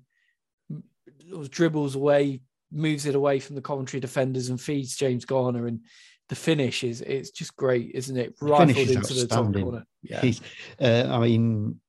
dribbles 1.50 1.95
away, 1.95 2.41
moves 2.71 3.05
it 3.05 3.15
away 3.15 3.39
from 3.39 3.55
the 3.55 3.62
Coventry 3.62 4.00
defenders 4.00 4.50
and 4.50 4.59
feeds 4.59 4.95
James 4.95 5.25
Garner. 5.25 5.67
And 5.67 5.81
the 6.29 6.36
finish 6.36 6.83
is 6.83 7.01
it's 7.01 7.31
just 7.31 7.55
great, 7.55 7.91
isn't 7.93 8.17
it? 8.17 8.36
Rifled 8.41 8.77
into 8.77 9.13
the 9.13 9.27
top 9.27 9.53
corner. 9.53 9.86
Yeah. 10.01 10.21
He's, 10.21 10.41
uh, 10.81 11.07
I 11.09 11.19
mean, 11.19 11.79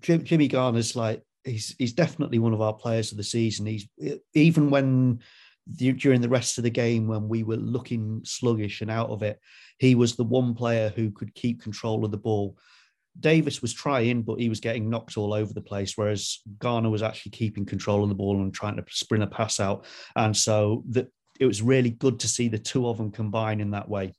Jimmy 0.00 0.48
Garner's 0.48 0.96
like 0.96 1.22
he's 1.44 1.74
he's 1.78 1.92
definitely 1.92 2.38
one 2.38 2.52
of 2.52 2.60
our 2.60 2.72
players 2.72 3.10
of 3.12 3.18
the 3.18 3.24
season. 3.24 3.66
He's 3.66 3.88
even 4.34 4.70
when 4.70 5.20
during 5.74 6.20
the 6.20 6.28
rest 6.28 6.58
of 6.58 6.64
the 6.64 6.70
game 6.70 7.06
when 7.06 7.28
we 7.28 7.42
were 7.42 7.56
looking 7.56 8.20
sluggish 8.24 8.80
and 8.80 8.90
out 8.90 9.10
of 9.10 9.22
it, 9.22 9.38
he 9.78 9.94
was 9.94 10.16
the 10.16 10.24
one 10.24 10.54
player 10.54 10.92
who 10.94 11.10
could 11.10 11.34
keep 11.34 11.62
control 11.62 12.04
of 12.04 12.10
the 12.10 12.16
ball. 12.16 12.56
Davis 13.20 13.60
was 13.60 13.72
trying, 13.72 14.22
but 14.22 14.38
he 14.38 14.48
was 14.48 14.60
getting 14.60 14.88
knocked 14.88 15.16
all 15.16 15.34
over 15.34 15.52
the 15.52 15.60
place, 15.60 15.96
whereas 15.96 16.40
Garner 16.58 16.90
was 16.90 17.02
actually 17.02 17.32
keeping 17.32 17.66
control 17.66 18.02
of 18.02 18.08
the 18.08 18.14
ball 18.14 18.40
and 18.40 18.54
trying 18.54 18.76
to 18.76 18.84
sprint 18.90 19.24
a 19.24 19.26
pass 19.26 19.60
out. 19.60 19.84
And 20.14 20.36
so 20.36 20.84
that 20.90 21.08
it 21.40 21.46
was 21.46 21.62
really 21.62 21.90
good 21.90 22.20
to 22.20 22.28
see 22.28 22.48
the 22.48 22.58
two 22.58 22.88
of 22.88 22.96
them 22.96 23.10
combine 23.10 23.60
in 23.60 23.72
that 23.72 23.88
way. 23.88 24.14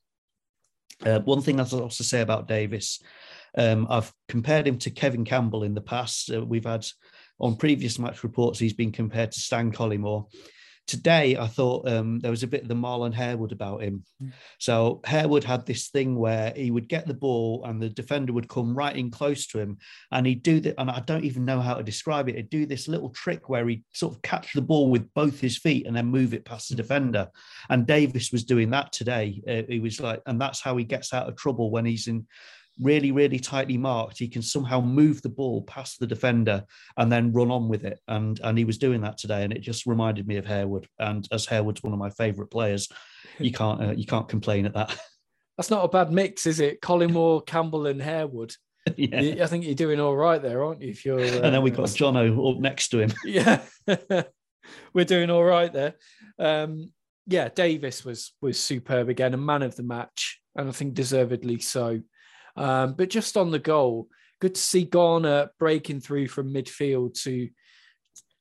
Uh, 1.06 1.20
one 1.20 1.42
thing 1.42 1.60
I'd 1.60 1.72
also 1.72 2.04
say 2.04 2.22
about 2.22 2.48
Davis, 2.48 3.02
um, 3.58 3.88
I've 3.90 4.12
compared 4.28 4.68
him 4.68 4.78
to 4.80 4.92
Kevin 4.92 5.24
Campbell 5.24 5.64
in 5.64 5.74
the 5.74 5.82
past. 5.82 6.32
Uh, 6.32 6.46
we've 6.46 6.66
had 6.66 6.86
on 7.40 7.56
previous 7.56 7.98
match 7.98 8.24
reports, 8.24 8.60
he's 8.60 8.74
been 8.74 8.92
compared 8.92 9.32
to 9.32 9.40
Stan 9.40 9.72
Collymore 9.72 10.28
today 10.90 11.38
I 11.38 11.46
thought 11.46 11.88
um, 11.88 12.20
there 12.20 12.32
was 12.32 12.42
a 12.42 12.48
bit 12.48 12.64
of 12.64 12.68
the 12.68 12.74
Marlon 12.74 13.14
Harewood 13.14 13.52
about 13.52 13.84
him. 13.84 14.04
Mm. 14.22 14.34
So 14.58 15.02
Harewood 15.06 15.44
had 15.44 15.66
this 15.66 15.90
thing 15.90 16.18
where 16.18 16.52
he 16.56 16.72
would 16.72 16.90
get 16.90 17.06
the 17.06 17.14
ball 17.14 17.64
and 17.66 17.80
the 17.80 17.90
defender 17.90 18.34
would 18.34 18.50
come 18.50 18.76
right 18.76 18.96
in 18.96 19.12
close 19.12 19.46
to 19.48 19.60
him, 19.60 19.78
and 20.12 20.26
he'd 20.26 20.42
do 20.42 20.60
that. 20.62 20.76
And 20.80 20.90
I 20.90 21.02
don't 21.02 21.26
even 21.26 21.46
know 21.46 21.62
how 21.62 21.76
to 21.76 21.84
describe 21.84 22.28
it. 22.28 22.36
He'd 22.36 22.50
do 22.50 22.66
this 22.66 22.88
little 22.88 23.10
trick 23.12 23.48
where 23.50 23.68
he'd 23.68 23.84
sort 23.94 24.16
of 24.16 24.22
catch 24.24 24.54
the 24.54 24.62
ball 24.64 24.90
with 24.90 25.14
both 25.14 25.40
his 25.40 25.58
feet 25.58 25.86
and 25.86 25.96
then 25.96 26.08
move 26.08 26.34
it 26.34 26.44
past 26.44 26.70
the 26.70 26.74
mm. 26.74 26.78
defender. 26.78 27.30
And 27.70 27.86
Davis 27.86 28.32
was 28.32 28.44
doing 28.44 28.72
that 28.72 28.92
today. 28.92 29.42
Uh, 29.48 29.62
he 29.70 29.80
was 29.80 30.02
like, 30.02 30.22
and 30.26 30.42
that's 30.42 30.60
how 30.60 30.76
he 30.76 30.84
gets 30.84 31.14
out 31.14 31.30
of 31.30 31.38
trouble 31.38 31.70
when 31.70 31.86
he's 31.86 32.08
in 32.08 32.26
really, 32.80 33.12
really 33.12 33.40
tightly 33.40 33.78
marked, 33.78 34.18
he 34.18 34.28
can 34.28 34.42
somehow 34.42 34.80
move 34.82 35.22
the 35.22 35.30
ball 35.30 35.64
past 35.64 36.00
the 36.00 36.08
defender 36.08 36.64
and 36.98 37.12
then 37.12 37.34
run 37.34 37.52
on 37.52 37.68
with 37.68 37.84
it. 37.84 38.00
And 38.08 38.40
and 38.44 38.58
he 38.58 38.66
was 38.66 38.78
doing 38.78 39.02
that 39.02 39.18
today, 39.18 39.44
and 39.44 39.54
it 39.54 39.62
just 39.62 39.86
reminded 39.86 40.28
me 40.28 40.38
of 40.38 40.46
Harewood. 40.46 40.88
And 41.00 41.28
as 41.32 41.46
Harewood's 41.46 41.84
one 41.84 41.94
of 41.94 42.00
my 42.00 42.10
favourite 42.10 42.52
players, 42.52 42.88
you 43.40 43.52
can't 43.52 43.82
uh, 43.82 43.92
you 43.92 44.06
can't 44.06 44.30
complain 44.30 44.66
at 44.66 44.74
that. 44.74 44.98
That's 45.58 45.70
not 45.70 45.84
a 45.84 45.90
bad 45.90 46.12
mix, 46.12 46.48
is 46.48 46.62
it? 46.62 46.80
Collymore, 46.80 47.46
Campbell, 47.46 47.88
and 47.88 48.02
Harewood. 48.02 48.54
yeah. 48.96 49.44
I 49.44 49.48
think 49.48 49.66
you're 49.66 49.76
doing 49.76 50.00
all 50.00 50.16
right 50.16 50.42
there, 50.42 50.64
aren't 50.64 50.82
you? 50.82 50.90
If 50.90 51.04
you're, 51.04 51.20
uh, 51.20 51.42
and 51.42 51.54
then 51.54 51.62
we've 51.62 51.76
got 51.76 51.88
Jono 51.88 52.56
up 52.56 52.62
next 52.62 52.90
to 52.90 53.00
him. 53.00 53.12
Yeah, 53.26 53.62
we're 54.94 55.06
doing 55.06 55.30
all 55.30 55.44
right 55.44 55.72
there. 55.72 55.96
Um, 56.38 56.94
yeah, 57.28 57.50
Davis 57.50 58.04
was 58.04 58.34
was 58.42 58.60
superb 58.60 59.10
again, 59.10 59.34
a 59.34 59.38
man 59.38 59.62
of 59.62 59.76
the 59.76 59.84
match, 59.84 60.40
and 60.56 60.68
I 60.68 60.72
think 60.72 60.94
deservedly 60.94 61.60
so. 61.60 62.02
Um, 62.60 62.94
but 62.94 63.10
just 63.10 63.38
on 63.38 63.52
the 63.52 63.60
goal, 63.60 64.10
good 64.42 64.54
to 64.56 64.62
see 64.62 64.84
Garner 64.84 65.50
breaking 65.60 66.02
through 66.02 66.28
from 66.28 66.54
midfield 66.54 67.20
to 67.24 67.50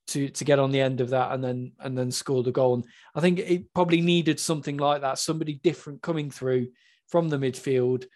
to 0.08 0.28
to 0.28 0.44
get 0.44 0.58
on 0.58 0.72
the 0.72 0.80
end 0.80 1.00
of 1.00 1.10
that 1.10 1.32
and 1.32 1.44
then 1.44 1.72
and 1.78 1.96
then 1.96 2.10
score 2.10 2.42
the 2.42 2.50
goal. 2.50 2.75
And 2.75 2.84
I 3.14 3.20
think 3.20 3.38
it 3.38 3.72
probably 3.72 4.00
needed 4.00 4.40
something 4.40 4.76
like 4.76 5.02
that, 5.02 5.18
somebody 5.18 5.54
different 5.54 6.02
coming 6.02 6.30
through 6.30 6.68
from 7.06 7.28
the 7.28 7.38
midfield, 7.38 8.06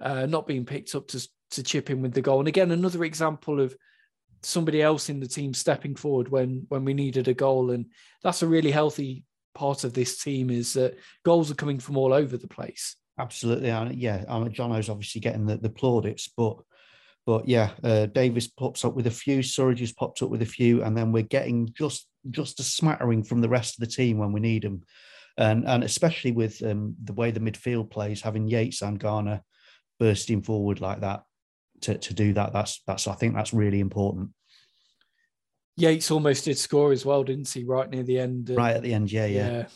uh, 0.00 0.26
not 0.26 0.46
being 0.46 0.64
picked 0.64 0.94
up 0.94 1.08
to 1.08 1.28
to 1.50 1.62
chip 1.64 1.90
in 1.90 2.02
with 2.02 2.12
the 2.12 2.22
goal. 2.22 2.38
And 2.38 2.48
again, 2.48 2.70
another 2.70 3.02
example 3.02 3.60
of 3.60 3.74
somebody 4.44 4.80
else 4.80 5.08
in 5.08 5.18
the 5.18 5.26
team 5.26 5.54
stepping 5.54 5.96
forward 5.96 6.28
when 6.28 6.66
when 6.68 6.84
we 6.84 6.94
needed 6.94 7.26
a 7.26 7.34
goal. 7.34 7.72
And 7.72 7.86
that's 8.22 8.42
a 8.42 8.46
really 8.46 8.70
healthy 8.70 9.24
part 9.56 9.82
of 9.82 9.92
this 9.92 10.22
team 10.22 10.50
is 10.50 10.74
that 10.74 10.96
goals 11.24 11.50
are 11.50 11.56
coming 11.56 11.80
from 11.80 11.96
all 11.96 12.12
over 12.12 12.36
the 12.36 12.46
place. 12.46 12.94
Absolutely, 13.18 13.70
and 13.70 13.94
yeah, 13.94 14.24
Jono's 14.50 14.88
obviously 14.88 15.20
getting 15.20 15.46
the, 15.46 15.56
the 15.56 15.70
plaudits, 15.70 16.28
but 16.36 16.58
but 17.26 17.46
yeah, 17.48 17.72
uh, 17.84 18.06
Davis 18.06 18.46
pops 18.46 18.84
up 18.84 18.94
with 18.94 19.06
a 19.06 19.10
few, 19.10 19.40
Surridge's 19.40 19.92
popped 19.92 20.22
up 20.22 20.30
with 20.30 20.40
a 20.40 20.46
few, 20.46 20.82
and 20.82 20.96
then 20.96 21.12
we're 21.12 21.24
getting 21.24 21.68
just 21.74 22.06
just 22.30 22.60
a 22.60 22.62
smattering 22.62 23.22
from 23.22 23.40
the 23.40 23.48
rest 23.48 23.74
of 23.74 23.80
the 23.80 23.92
team 23.92 24.18
when 24.18 24.32
we 24.32 24.40
need 24.40 24.62
them, 24.62 24.82
and 25.36 25.66
and 25.66 25.82
especially 25.82 26.32
with 26.32 26.62
um, 26.64 26.94
the 27.04 27.12
way 27.12 27.30
the 27.30 27.40
midfield 27.40 27.90
plays, 27.90 28.22
having 28.22 28.46
Yates 28.46 28.82
and 28.82 29.00
Garner 29.00 29.42
bursting 29.98 30.42
forward 30.42 30.80
like 30.80 31.00
that 31.00 31.24
to, 31.82 31.98
to 31.98 32.14
do 32.14 32.32
that, 32.34 32.52
that's 32.52 32.82
that's 32.86 33.08
I 33.08 33.14
think 33.14 33.34
that's 33.34 33.52
really 33.52 33.80
important. 33.80 34.30
Yates 35.76 36.10
almost 36.10 36.44
did 36.44 36.58
score 36.58 36.92
as 36.92 37.04
well, 37.04 37.24
didn't 37.24 37.48
he? 37.48 37.64
Right 37.64 37.88
near 37.90 38.02
the 38.02 38.18
end. 38.18 38.50
Right 38.50 38.74
at 38.76 38.82
the 38.82 38.94
end, 38.94 39.12
yeah, 39.12 39.26
yeah. 39.26 39.50
yeah. 39.50 39.66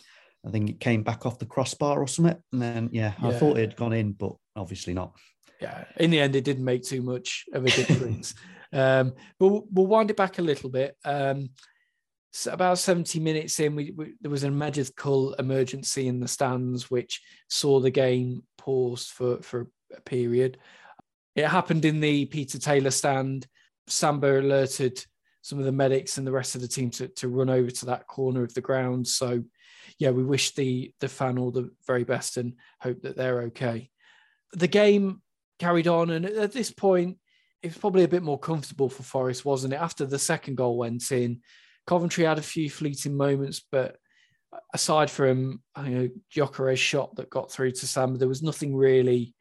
I 0.47 0.51
think 0.51 0.71
it 0.71 0.81
came 0.81 1.03
back 1.03 1.25
off 1.25 1.39
the 1.39 1.47
crossbar 1.47 2.01
or 2.01 2.09
something. 2.09 2.37
And 2.53 2.63
then, 2.63 2.89
yeah, 2.93 3.13
yeah. 3.23 3.29
I 3.29 3.33
thought 3.33 3.59
it 3.59 3.69
had 3.69 3.77
gone 3.77 3.93
in, 3.93 4.13
but 4.13 4.33
obviously 4.57 4.95
not. 4.95 5.17
Yeah, 5.61 5.85
in 5.99 6.11
the 6.11 6.21
end, 6.21 6.35
it 6.35 6.45
didn't 6.45 6.65
make 6.65 6.83
too 6.83 7.03
much 7.03 7.45
of 7.53 7.65
a 7.65 7.71
difference. 7.71 8.35
um, 8.73 9.13
but 9.39 9.49
we'll, 9.49 9.67
we'll, 9.71 9.87
wind 9.87 10.11
it 10.11 10.17
back 10.17 10.39
a 10.39 10.43
little 10.43 10.71
bit. 10.71 10.97
Um, 11.05 11.51
so 12.33 12.53
about 12.53 12.79
70 12.79 13.21
minutes 13.21 13.61
in, 13.61 13.77
we, 13.77 13.93
we, 13.93 14.15
there 14.21 14.31
was 14.31 14.43
a 14.43 14.51
medical 14.51 15.35
emergency 15.35 16.09
in 16.09 16.19
the 16.19 16.27
stands, 16.27 16.91
which 16.91 17.21
saw 17.49 17.79
the 17.79 17.91
game 17.91 18.43
paused 18.59 19.11
for, 19.11 19.41
for 19.43 19.69
a 19.97 20.01
period. 20.01 20.59
It 21.37 21.47
happened 21.47 21.85
in 21.85 22.01
the 22.01 22.25
Peter 22.25 22.59
Taylor 22.59 22.91
stand. 22.91 23.47
Samba 23.87 24.41
alerted 24.41 25.05
some 25.43 25.59
of 25.59 25.65
the 25.65 25.73
medics 25.73 26.19
and 26.19 26.27
the 26.27 26.33
rest 26.33 26.55
of 26.55 26.61
the 26.61 26.69
team 26.69 26.91
to, 26.91 27.09
to 27.09 27.29
run 27.29 27.51
over 27.51 27.71
to 27.71 27.87
that 27.87 28.07
corner 28.07 28.43
of 28.43 28.55
the 28.55 28.61
ground. 28.61 29.07
So 29.07 29.43
yeah, 30.03 30.11
we 30.11 30.25
wish 30.25 30.53
the 30.57 30.93
the 30.99 31.09
fan 31.09 31.39
all 31.39 31.53
the 31.53 31.71
very 31.87 32.03
best 32.03 32.37
and 32.37 32.55
hope 32.81 33.03
that 33.03 33.17
they're 33.17 33.43
okay. 33.43 33.89
The 34.53 34.67
game 34.67 35.23
carried 35.61 35.87
on, 35.87 36.11
and 36.11 36.27
at 36.27 36.51
this 36.51 36.73
point, 36.73 37.19
it 37.63 37.69
was 37.69 37.79
probably 37.79 38.03
a 38.03 38.09
bit 38.09 38.25
more 38.25 38.39
comfortable 38.39 38.89
for 38.89 39.05
Forest, 39.05 39.45
wasn't 39.45 39.75
it? 39.75 39.81
After 39.81 40.05
the 40.05 40.19
second 40.19 40.57
goal 40.57 40.77
went 40.77 41.13
in, 41.13 41.41
Coventry 41.87 42.25
had 42.25 42.39
a 42.39 42.43
few 42.43 42.69
fleeting 42.69 43.17
moments, 43.17 43.63
but 43.71 43.97
aside 44.75 45.09
from 45.09 45.63
you 45.85 45.91
know 45.91 46.09
Gyökeres' 46.35 46.79
shot 46.79 47.15
that 47.15 47.31
got 47.31 47.53
through 47.53 47.71
to 47.71 47.87
Sam, 47.87 48.17
there 48.17 48.27
was 48.27 48.43
nothing 48.43 48.75
really 48.75 49.37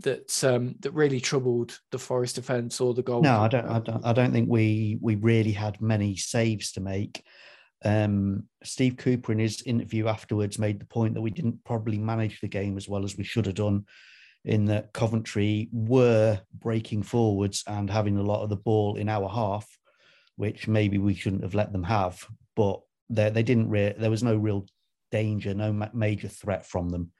that 0.00 0.44
um, 0.44 0.74
that 0.80 0.92
really 0.92 1.18
troubled 1.18 1.80
the 1.92 1.98
Forest 1.98 2.34
defence 2.34 2.78
or 2.78 2.92
the 2.92 3.02
goal. 3.02 3.22
No, 3.22 3.40
I 3.40 3.48
don't, 3.48 3.66
I 3.66 3.78
don't. 3.78 4.04
I 4.04 4.12
don't 4.12 4.32
think 4.32 4.50
we 4.50 4.98
we 5.00 5.14
really 5.14 5.52
had 5.52 5.80
many 5.80 6.14
saves 6.16 6.72
to 6.72 6.82
make. 6.82 7.24
Um, 7.84 8.44
Steve 8.64 8.96
Cooper, 8.96 9.32
in 9.32 9.38
his 9.38 9.62
interview 9.62 10.08
afterwards, 10.08 10.58
made 10.58 10.80
the 10.80 10.86
point 10.86 11.14
that 11.14 11.20
we 11.22 11.30
didn't 11.30 11.64
probably 11.64 11.98
manage 11.98 12.40
the 12.40 12.48
game 12.48 12.76
as 12.76 12.88
well 12.88 13.04
as 13.04 13.16
we 13.16 13.24
should 13.24 13.46
have 13.46 13.54
done. 13.54 13.84
In 14.44 14.66
that 14.66 14.92
Coventry 14.92 15.68
were 15.72 16.40
breaking 16.54 17.02
forwards 17.02 17.64
and 17.66 17.90
having 17.90 18.16
a 18.16 18.22
lot 18.22 18.42
of 18.42 18.48
the 18.48 18.56
ball 18.56 18.96
in 18.96 19.08
our 19.08 19.28
half, 19.28 19.66
which 20.36 20.68
maybe 20.68 20.96
we 20.98 21.14
shouldn't 21.14 21.42
have 21.42 21.54
let 21.54 21.72
them 21.72 21.82
have. 21.82 22.24
But 22.54 22.80
they, 23.10 23.30
they 23.30 23.42
didn't. 23.42 23.68
Re- 23.68 23.94
there 23.98 24.10
was 24.10 24.22
no 24.22 24.36
real 24.36 24.66
danger, 25.10 25.54
no 25.54 25.72
ma- 25.72 25.90
major 25.92 26.28
threat 26.28 26.66
from 26.66 26.88
them. 26.88 27.10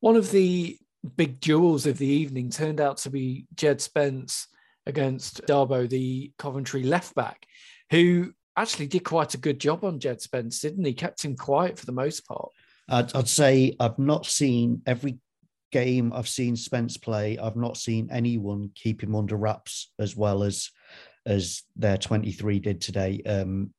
One 0.00 0.16
of 0.16 0.30
the 0.32 0.76
big 1.16 1.40
duels 1.40 1.86
of 1.86 1.98
the 1.98 2.06
evening 2.06 2.50
turned 2.50 2.80
out 2.80 2.98
to 2.98 3.10
be 3.10 3.46
Jed 3.54 3.80
Spence 3.80 4.48
against 4.86 5.42
Dabo, 5.46 5.88
the 5.88 6.32
Coventry 6.38 6.82
left 6.82 7.14
back, 7.14 7.46
who 7.90 8.32
actually 8.56 8.86
did 8.86 9.04
quite 9.04 9.34
a 9.34 9.38
good 9.38 9.58
job 9.58 9.84
on 9.84 9.98
Jed 9.98 10.20
Spence, 10.20 10.60
didn't 10.60 10.84
he? 10.84 10.92
Kept 10.92 11.24
him 11.24 11.36
quiet 11.36 11.78
for 11.78 11.86
the 11.86 11.92
most 11.92 12.26
part. 12.26 12.50
I'd, 12.88 13.14
I'd 13.14 13.28
say 13.28 13.74
I've 13.80 13.98
not 13.98 14.26
seen 14.26 14.82
every 14.86 15.18
game 15.70 16.12
I've 16.12 16.28
seen 16.28 16.54
Spence 16.54 16.96
play. 16.96 17.38
I've 17.38 17.56
not 17.56 17.76
seen 17.76 18.08
anyone 18.12 18.70
keep 18.74 19.02
him 19.02 19.16
under 19.16 19.36
wraps 19.36 19.92
as 19.98 20.16
well 20.16 20.42
as 20.42 20.70
as 21.24 21.62
their 21.76 21.96
23 21.96 22.58
did 22.58 22.80
today. 22.80 23.22
Um, 23.24 23.72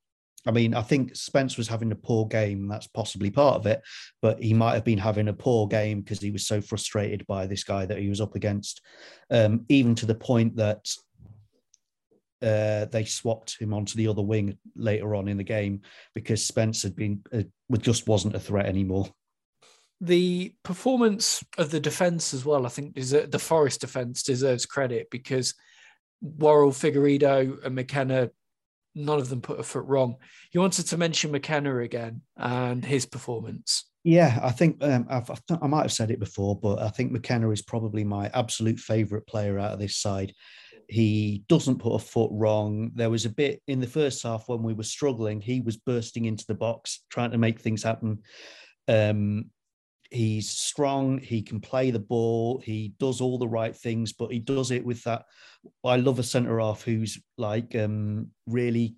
I 0.46 0.51
mean, 0.51 0.74
I 0.74 0.82
think 0.82 1.15
Spence 1.15 1.58
was 1.58 1.68
having 1.68 1.92
a 1.92 1.96
poor 1.96 2.25
game. 2.25 2.68
That's 2.68 2.88
possibly 2.88 3.30
part 3.30 3.56
of 3.56 3.65
it, 3.65 3.82
but 4.22 4.42
he 4.42 4.53
might 4.53 4.74
have 4.74 4.84
been 4.84 4.98
having 4.98 5.30
a 5.30 5.34
poor 5.34 5.68
game 5.68 6.01
because 6.01 6.20
he 6.20 6.32
was 6.32 6.46
so 6.48 6.62
frustrated 6.62 7.25
by 7.27 7.48
this 7.48 7.63
guy 7.63 7.86
that 7.86 8.00
he 8.00 8.10
was 8.10 8.20
up 8.20 8.36
against, 8.36 8.82
um, 9.30 9.65
even 9.70 9.96
to 9.96 10.06
the 10.06 10.15
point 10.15 10.56
that 10.58 10.89
uh, 12.44 12.86
they 12.86 13.06
swapped 13.06 13.58
him 13.60 13.74
onto 13.74 13.96
the 13.96 14.08
other 14.08 14.22
wing 14.22 14.58
later 14.76 15.16
on 15.16 15.28
in 15.28 15.38
the 15.38 15.44
game 15.44 15.82
because 16.14 16.46
Spence 16.46 16.84
had 16.84 16.96
been 16.96 17.24
uh, 17.34 17.44
just 17.80 18.08
wasn't 18.08 18.36
a 18.36 18.40
threat 18.40 18.66
anymore. 18.66 19.08
The 20.02 20.54
performance 20.64 21.44
of 21.58 21.72
the 21.72 21.80
defense 21.80 22.34
as 22.34 22.44
well, 22.44 22.66
I 22.66 22.70
think, 22.70 22.96
the 22.96 23.40
Forest 23.40 23.82
defense 23.82 24.22
deserves 24.22 24.66
credit 24.66 25.10
because 25.10 25.54
Worrall, 26.22 26.72
Figueiredo, 26.72 27.64
and 27.66 27.76
McKenna 27.76 28.30
none 28.96 29.20
of 29.20 29.30
them 29.30 29.42
put 29.42 29.60
a 29.60 29.64
foot 29.64 29.86
wrong. 29.86 30.16
You 30.52 30.62
wanted 30.62 30.88
to 30.88 30.98
mention 30.98 31.32
McKenna 31.32 31.80
again 31.80 32.22
and 32.38 32.84
his 32.84 33.06
performance. 33.06 33.86
Yeah, 34.04 34.40
I 34.42 34.52
think 34.52 34.84
um, 34.84 35.08
I've, 35.10 35.30
i 35.62 35.68
might 35.68 35.84
have 35.84 35.94
said 35.94 36.12
it 36.12 36.20
before, 36.20 36.60
but 36.60 36.80
I 36.80 36.90
think 36.90 37.12
McKenna 37.12 37.50
is 37.52 37.62
probably 37.62 38.04
my 38.04 38.30
absolute 38.34 38.80
favourite 38.80 39.26
player 39.26 39.58
out 39.58 39.72
of 39.72 39.80
this 39.80 39.96
side. 39.96 40.34
He 40.88 41.44
doesn't 41.48 41.80
put 41.80 41.96
a 41.96 42.00
foot 42.00 42.30
wrong. 42.34 42.92
There 42.96 43.10
was 43.10 43.25
a 43.25 43.30
bit 43.30 43.62
in 43.68 43.80
the 43.80 43.88
first 43.88 44.24
half 44.24 44.48
when 44.48 44.63
we 44.63 44.74
were 44.74 44.84
struggling. 44.84 45.42
He 45.42 45.62
was 45.62 45.78
bursting 45.78 46.25
into 46.25 46.46
the 46.48 46.56
box, 46.56 47.04
trying 47.10 47.32
to 47.32 47.38
make 47.38 47.60
things 47.60 47.84
happen. 47.84 48.20
Um, 48.88 49.46
he's 50.12 50.50
strong. 50.50 51.18
He 51.18 51.42
can 51.42 51.60
play 51.60 51.92
the 51.92 52.00
ball. 52.00 52.62
He 52.63 52.94
does 53.00 53.22
all 53.22 53.38
the 53.38 53.48
right 53.48 53.75
things, 53.75 54.13
but 54.13 54.32
he 54.32 54.40
does 54.40 54.72
it 54.72 54.86
with 54.86 55.04
that. 55.04 55.25
I 55.84 55.98
love 55.98 56.20
a 56.20 56.24
centre 56.24 56.60
half 56.60 56.84
who's 56.84 57.22
like 57.38 57.75
um, 57.75 58.30
really 58.46 58.96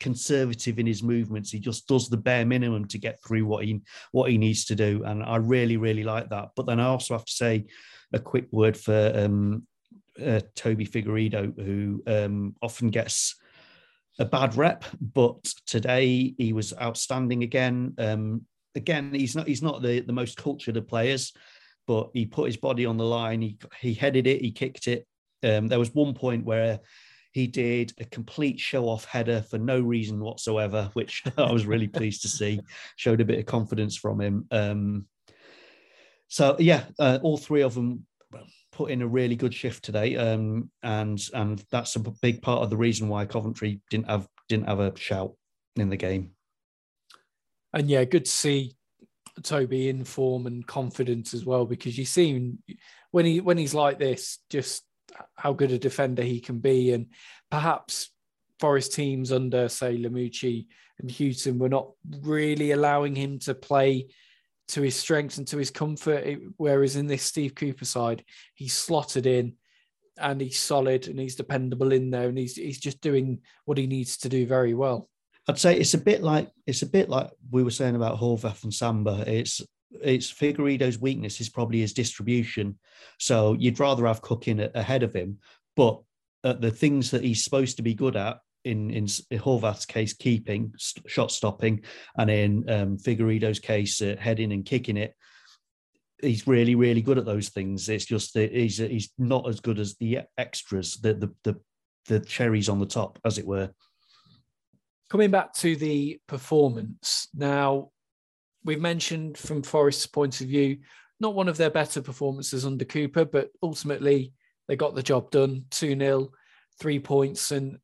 conservative 0.00 0.78
in 0.78 0.86
his 0.86 1.02
movements. 1.02 1.50
He 1.50 1.60
just 1.60 1.86
does 1.86 2.08
the 2.08 2.16
bare 2.16 2.44
minimum 2.46 2.86
to 2.88 2.98
get 2.98 3.22
through 3.22 3.44
what 3.44 3.64
he 3.64 3.80
what 4.12 4.30
he 4.30 4.38
needs 4.38 4.64
to 4.66 4.74
do, 4.74 5.04
and 5.04 5.22
I 5.22 5.36
really 5.36 5.76
really 5.76 6.02
like 6.02 6.30
that. 6.30 6.48
But 6.56 6.66
then 6.66 6.80
I 6.80 6.86
also 6.86 7.14
have 7.14 7.26
to 7.26 7.32
say 7.32 7.66
a 8.12 8.18
quick 8.18 8.46
word 8.50 8.76
for 8.76 9.12
um, 9.14 9.66
uh, 10.20 10.40
Toby 10.54 10.86
Figueiredo, 10.86 11.52
who 11.64 12.02
um, 12.06 12.54
often 12.62 12.88
gets 12.88 13.36
a 14.18 14.24
bad 14.24 14.56
rep, 14.56 14.84
but 15.00 15.42
today 15.66 16.34
he 16.36 16.52
was 16.52 16.74
outstanding 16.80 17.42
again. 17.42 17.94
Um, 17.98 18.46
again, 18.74 19.12
he's 19.14 19.34
not 19.34 19.46
he's 19.46 19.62
not 19.62 19.82
the, 19.82 20.00
the 20.00 20.12
most 20.12 20.36
cultured 20.36 20.76
of 20.76 20.88
players, 20.88 21.32
but 21.86 22.10
he 22.12 22.26
put 22.26 22.46
his 22.46 22.56
body 22.56 22.86
on 22.86 22.96
the 22.96 23.04
line. 23.04 23.40
He 23.40 23.58
he 23.80 23.94
headed 23.94 24.26
it, 24.26 24.42
he 24.42 24.52
kicked 24.52 24.88
it. 24.88 25.06
Um, 25.42 25.68
there 25.68 25.78
was 25.78 25.94
one 25.94 26.14
point 26.14 26.44
where 26.44 26.80
he 27.32 27.46
did 27.46 27.92
a 27.98 28.04
complete 28.04 28.58
show 28.58 28.88
off 28.88 29.04
header 29.04 29.42
for 29.42 29.56
no 29.56 29.80
reason 29.80 30.20
whatsoever, 30.20 30.90
which 30.94 31.22
I 31.38 31.50
was 31.52 31.66
really 31.66 31.88
pleased 31.88 32.22
to 32.22 32.28
see. 32.28 32.60
Showed 32.96 33.20
a 33.20 33.24
bit 33.24 33.38
of 33.38 33.46
confidence 33.46 33.96
from 33.96 34.20
him. 34.20 34.46
Um, 34.50 35.06
so 36.28 36.56
yeah, 36.58 36.84
uh, 36.98 37.18
all 37.22 37.38
three 37.38 37.62
of 37.62 37.74
them 37.74 38.06
put 38.72 38.90
in 38.90 39.02
a 39.02 39.06
really 39.06 39.36
good 39.36 39.54
shift 39.54 39.84
today, 39.84 40.16
um, 40.16 40.70
and 40.82 41.20
and 41.34 41.64
that's 41.70 41.96
a 41.96 42.00
big 42.22 42.42
part 42.42 42.62
of 42.62 42.70
the 42.70 42.76
reason 42.76 43.08
why 43.08 43.26
Coventry 43.26 43.80
didn't 43.90 44.08
have 44.08 44.26
didn't 44.48 44.68
have 44.68 44.80
a 44.80 44.96
shout 44.96 45.34
in 45.76 45.90
the 45.90 45.96
game. 45.96 46.32
And 47.72 47.88
yeah, 47.88 48.04
good 48.04 48.24
to 48.24 48.30
see 48.30 48.74
Toby 49.42 49.88
in 49.88 50.04
form 50.04 50.46
and 50.46 50.66
confidence 50.66 51.34
as 51.34 51.44
well, 51.44 51.64
because 51.64 51.96
you 51.96 52.04
see 52.04 52.54
when 53.10 53.26
he 53.26 53.40
when 53.40 53.58
he's 53.58 53.74
like 53.74 53.98
this, 53.98 54.38
just 54.50 54.82
how 55.36 55.52
good 55.52 55.72
a 55.72 55.78
defender 55.78 56.22
he 56.22 56.40
can 56.40 56.58
be, 56.58 56.92
and 56.92 57.06
perhaps 57.50 58.10
Forest 58.58 58.92
teams 58.92 59.32
under 59.32 59.68
say 59.68 59.96
Lamouchi 59.96 60.66
and 60.98 61.10
Hughton 61.10 61.58
were 61.58 61.68
not 61.68 61.92
really 62.20 62.72
allowing 62.72 63.14
him 63.14 63.38
to 63.40 63.54
play 63.54 64.08
to 64.70 64.82
his 64.82 64.96
strengths 64.96 65.38
and 65.38 65.46
to 65.48 65.58
his 65.58 65.70
comfort. 65.70 66.38
Whereas 66.56 66.96
in 66.96 67.06
this 67.06 67.22
Steve 67.22 67.54
Cooper 67.54 67.84
side, 67.84 68.24
he's 68.54 68.74
slotted 68.74 69.26
in 69.26 69.54
and 70.18 70.40
he's 70.40 70.58
solid 70.58 71.08
and 71.08 71.18
he's 71.18 71.36
dependable 71.36 71.92
in 71.92 72.10
there 72.10 72.28
and 72.28 72.36
he's 72.36 72.56
he's 72.56 72.78
just 72.78 73.00
doing 73.00 73.40
what 73.64 73.78
he 73.78 73.86
needs 73.86 74.16
to 74.18 74.28
do 74.28 74.46
very 74.46 74.74
well. 74.74 75.08
I'd 75.48 75.58
say 75.58 75.76
it's 75.76 75.94
a 75.94 75.98
bit 75.98 76.22
like 76.22 76.50
it's 76.66 76.82
a 76.82 76.86
bit 76.86 77.08
like 77.08 77.30
we 77.50 77.62
were 77.62 77.70
saying 77.70 77.96
about 77.96 78.18
Horvath 78.18 78.64
and 78.64 78.74
Samba. 78.74 79.24
It's 79.26 79.62
it's 79.90 80.32
Figueiredo's 80.32 81.00
weakness 81.00 81.40
is 81.40 81.48
probably 81.48 81.80
his 81.80 81.92
distribution. 81.92 82.78
So 83.18 83.54
you'd 83.54 83.80
rather 83.80 84.06
have 84.06 84.22
Cooking 84.22 84.60
ahead 84.74 85.02
of 85.02 85.14
him, 85.14 85.38
but 85.74 86.00
the 86.42 86.70
things 86.70 87.10
that 87.10 87.24
he's 87.24 87.44
supposed 87.44 87.76
to 87.76 87.82
be 87.82 87.94
good 87.94 88.16
at, 88.16 88.38
in 88.64 88.90
in 88.90 89.06
Horvath's 89.06 89.86
case, 89.86 90.12
keeping, 90.12 90.74
shot 91.06 91.30
stopping, 91.30 91.82
and 92.16 92.30
in 92.30 92.70
um, 92.70 92.98
Figueiredo's 92.98 93.58
case, 93.58 94.00
uh, 94.02 94.16
heading 94.18 94.52
and 94.52 94.64
kicking 94.64 94.96
it. 94.96 95.14
He's 96.22 96.46
really, 96.46 96.74
really 96.74 97.00
good 97.00 97.18
at 97.18 97.24
those 97.24 97.48
things. 97.48 97.88
It's 97.88 98.04
just 98.04 98.34
that 98.34 98.52
he's 98.52 98.78
he's 98.78 99.10
not 99.18 99.48
as 99.48 99.60
good 99.60 99.78
as 99.78 99.96
the 99.96 100.20
extras, 100.36 100.98
the 100.98 101.14
the 101.14 101.34
the, 101.44 101.60
the 102.06 102.20
cherries 102.20 102.68
on 102.68 102.78
the 102.78 102.86
top, 102.86 103.18
as 103.24 103.38
it 103.38 103.46
were. 103.46 103.70
Coming 105.08 105.30
back 105.30 105.54
to 105.54 105.74
the 105.74 106.20
performance 106.28 107.28
now, 107.34 107.90
we've 108.64 108.80
mentioned 108.80 109.38
from 109.38 109.62
Forest's 109.62 110.06
point 110.06 110.40
of 110.40 110.46
view, 110.46 110.78
not 111.18 111.34
one 111.34 111.48
of 111.48 111.56
their 111.56 111.70
better 111.70 112.00
performances 112.00 112.64
under 112.64 112.84
Cooper, 112.84 113.24
but 113.24 113.50
ultimately 113.62 114.32
they 114.68 114.76
got 114.76 114.94
the 114.94 115.02
job 115.02 115.30
done 115.30 115.64
2 115.70 115.98
0, 115.98 116.30
three 116.78 117.00
points, 117.00 117.50
and 117.50 117.78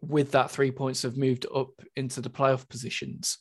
with 0.00 0.32
that 0.32 0.50
three 0.50 0.70
points 0.70 1.02
have 1.02 1.16
moved 1.16 1.46
up 1.54 1.70
into 1.96 2.20
the 2.20 2.30
playoff 2.30 2.68
positions. 2.68 3.38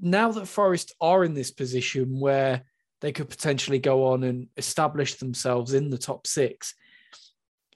Now 0.00 0.32
that 0.32 0.46
Forest 0.46 0.94
are 1.00 1.24
in 1.24 1.34
this 1.34 1.50
position 1.50 2.20
where 2.20 2.62
they 3.00 3.12
could 3.12 3.28
potentially 3.28 3.78
go 3.78 4.06
on 4.08 4.22
and 4.24 4.48
establish 4.56 5.14
themselves 5.14 5.74
in 5.74 5.90
the 5.90 5.98
top 5.98 6.26
six, 6.26 6.74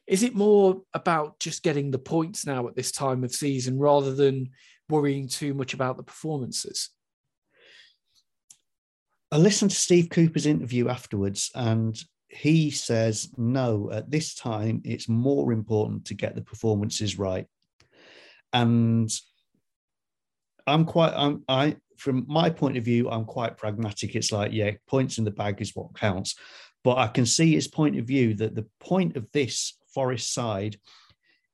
is 0.06 0.22
it 0.22 0.34
more 0.34 0.82
about 0.94 1.40
just 1.40 1.62
getting 1.62 1.90
the 1.90 1.98
points 1.98 2.46
now 2.46 2.68
at 2.68 2.76
this 2.76 2.92
time 2.92 3.24
of 3.24 3.34
season 3.34 3.78
rather 3.78 4.14
than 4.14 4.50
worrying 4.88 5.28
too 5.28 5.52
much 5.52 5.74
about 5.74 5.96
the 5.96 6.02
performances? 6.04 6.90
I 9.32 9.38
listened 9.38 9.72
to 9.72 9.76
Steve 9.76 10.08
Cooper's 10.10 10.46
interview 10.46 10.88
afterwards, 10.88 11.50
and 11.54 11.98
he 12.36 12.70
says, 12.70 13.30
no, 13.36 13.90
at 13.90 14.10
this 14.10 14.34
time, 14.34 14.82
it's 14.84 15.08
more 15.08 15.52
important 15.52 16.04
to 16.06 16.14
get 16.14 16.34
the 16.34 16.42
performances 16.42 17.18
right. 17.18 17.46
And 18.52 19.10
I'm 20.66 20.84
quite, 20.84 21.12
I'm, 21.14 21.44
I, 21.48 21.76
from 21.96 22.24
my 22.28 22.50
point 22.50 22.76
of 22.76 22.84
view, 22.84 23.08
I'm 23.08 23.24
quite 23.24 23.56
pragmatic. 23.56 24.14
It's 24.14 24.32
like, 24.32 24.52
yeah, 24.52 24.72
points 24.86 25.18
in 25.18 25.24
the 25.24 25.30
bag 25.30 25.60
is 25.60 25.74
what 25.74 25.94
counts. 25.94 26.34
But 26.84 26.98
I 26.98 27.08
can 27.08 27.26
see 27.26 27.54
his 27.54 27.68
point 27.68 27.98
of 27.98 28.06
view 28.06 28.34
that 28.34 28.54
the 28.54 28.66
point 28.80 29.16
of 29.16 29.26
this 29.32 29.78
Forest 29.92 30.34
side 30.34 30.76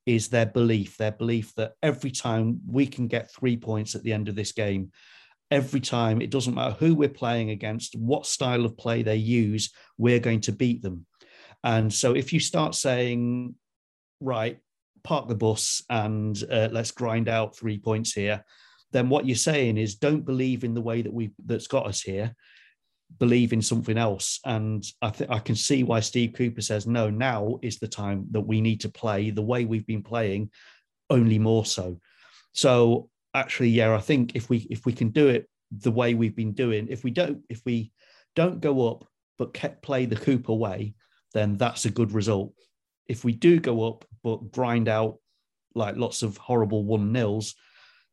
is 0.05 0.29
their 0.29 0.47
belief, 0.47 0.97
their 0.97 1.13
belief 1.13 1.55
that 1.55 1.75
every 1.81 2.11
time 2.11 2.61
we 2.67 2.87
can 2.87 3.07
get 3.07 3.31
three 3.31 3.57
points 3.57 3.95
at 3.95 4.03
the 4.03 4.13
end 4.13 4.29
of 4.29 4.35
this 4.35 4.51
game, 4.51 4.91
every 5.53 5.81
time, 5.81 6.23
it 6.23 6.31
doesn't 6.31 6.55
matter 6.55 6.75
who 6.79 6.95
we're 6.95 7.09
playing 7.11 7.51
against, 7.51 7.95
what 7.95 8.27
style 8.27 8.65
of 8.65 8.77
play 8.79 9.03
they 9.03 9.17
use, 9.17 9.71
we're 9.99 10.19
going 10.19 10.41
to 10.41 10.51
beat 10.51 10.83
them. 10.83 11.07
And 11.63 11.93
so 11.93 12.15
if 12.15 12.33
you 12.33 12.41
start 12.41 12.75
saying, 12.75 13.55
right, 14.19 14.59
park 15.05 15.29
the 15.29 15.35
bus 15.35 15.83
and 15.91 16.43
uh, 16.51 16.71
let's 16.73 16.91
grind 16.91 17.29
out 17.29 17.55
three 17.55 17.79
points 17.79 18.13
here, 18.13 18.45
then 18.93 19.11
what 19.11 19.27
you're 19.27 19.37
saying 19.37 19.77
is 19.77 19.97
don't 19.97 20.25
believe 20.25 20.65
in 20.65 20.73
the 20.73 20.81
way 20.81 21.03
that 21.03 21.13
we 21.13 21.33
that's 21.45 21.67
got 21.67 21.87
us 21.87 22.01
here. 22.01 22.35
Believe 23.19 23.53
in 23.53 23.61
something 23.61 23.99
else, 23.99 24.41
and 24.47 24.83
I 25.03 25.11
think 25.11 25.31
I 25.31 25.39
can 25.39 25.55
see 25.55 25.83
why 25.83 26.01
Steve 26.01 26.33
Cooper 26.33 26.63
says 26.63 26.87
no. 26.87 27.11
Now 27.11 27.59
is 27.61 27.79
the 27.79 27.89
time 27.89 28.27
that 28.31 28.41
we 28.41 28.63
need 28.63 28.81
to 28.81 28.89
play 28.89 29.29
the 29.31 29.43
way 29.43 29.67
we've 29.67 29.87
been 29.87 30.03
playing, 30.03 30.51
only 31.11 31.39
more 31.39 31.67
so. 31.67 31.99
So 32.53 33.11
actually, 33.35 33.71
yeah, 33.71 33.95
I 33.95 34.01
think 34.01 34.37
if 34.37 34.49
we 34.49 34.67
if 34.71 34.87
we 34.87 34.93
can 34.93 35.11
do 35.11 35.29
it 35.29 35.49
the 35.71 35.91
way 35.91 36.15
we've 36.15 36.37
been 36.37 36.53
doing, 36.53 36.89
if 36.91 37.05
we 37.05 37.11
don't 37.11 37.43
if 37.49 37.63
we 37.65 37.93
don't 38.35 38.61
go 38.61 38.89
up 38.89 39.07
but 39.39 39.55
kept 39.55 39.83
play 39.83 40.07
the 40.07 40.17
Cooper 40.17 40.55
way, 40.55 40.95
then 41.35 41.57
that's 41.57 41.85
a 41.85 41.91
good 41.91 42.13
result. 42.13 42.55
If 43.07 43.25
we 43.25 43.33
do 43.33 43.59
go 43.59 43.89
up 43.89 44.05
but 44.23 44.53
grind 44.53 44.89
out 44.89 45.19
like 45.75 45.97
lots 45.97 46.23
of 46.23 46.37
horrible 46.37 46.85
one 46.85 47.13
nils, 47.13 47.55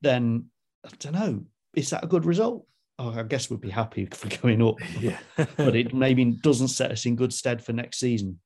then 0.01 0.45
I 0.85 0.89
don't 0.99 1.13
know. 1.13 1.45
Is 1.75 1.89
that 1.91 2.03
a 2.03 2.07
good 2.07 2.25
result? 2.25 2.65
Oh, 2.97 3.11
I 3.17 3.23
guess 3.23 3.49
we'd 3.49 3.61
be 3.61 3.69
happy 3.69 4.05
for 4.07 4.29
going 4.41 4.61
up. 4.61 4.75
Yeah, 4.99 5.19
but 5.55 5.75
it 5.75 5.93
maybe 5.93 6.25
doesn't 6.25 6.67
set 6.69 6.91
us 6.91 7.05
in 7.05 7.15
good 7.15 7.33
stead 7.33 7.63
for 7.63 7.73
next 7.73 7.99
season. 7.99 8.39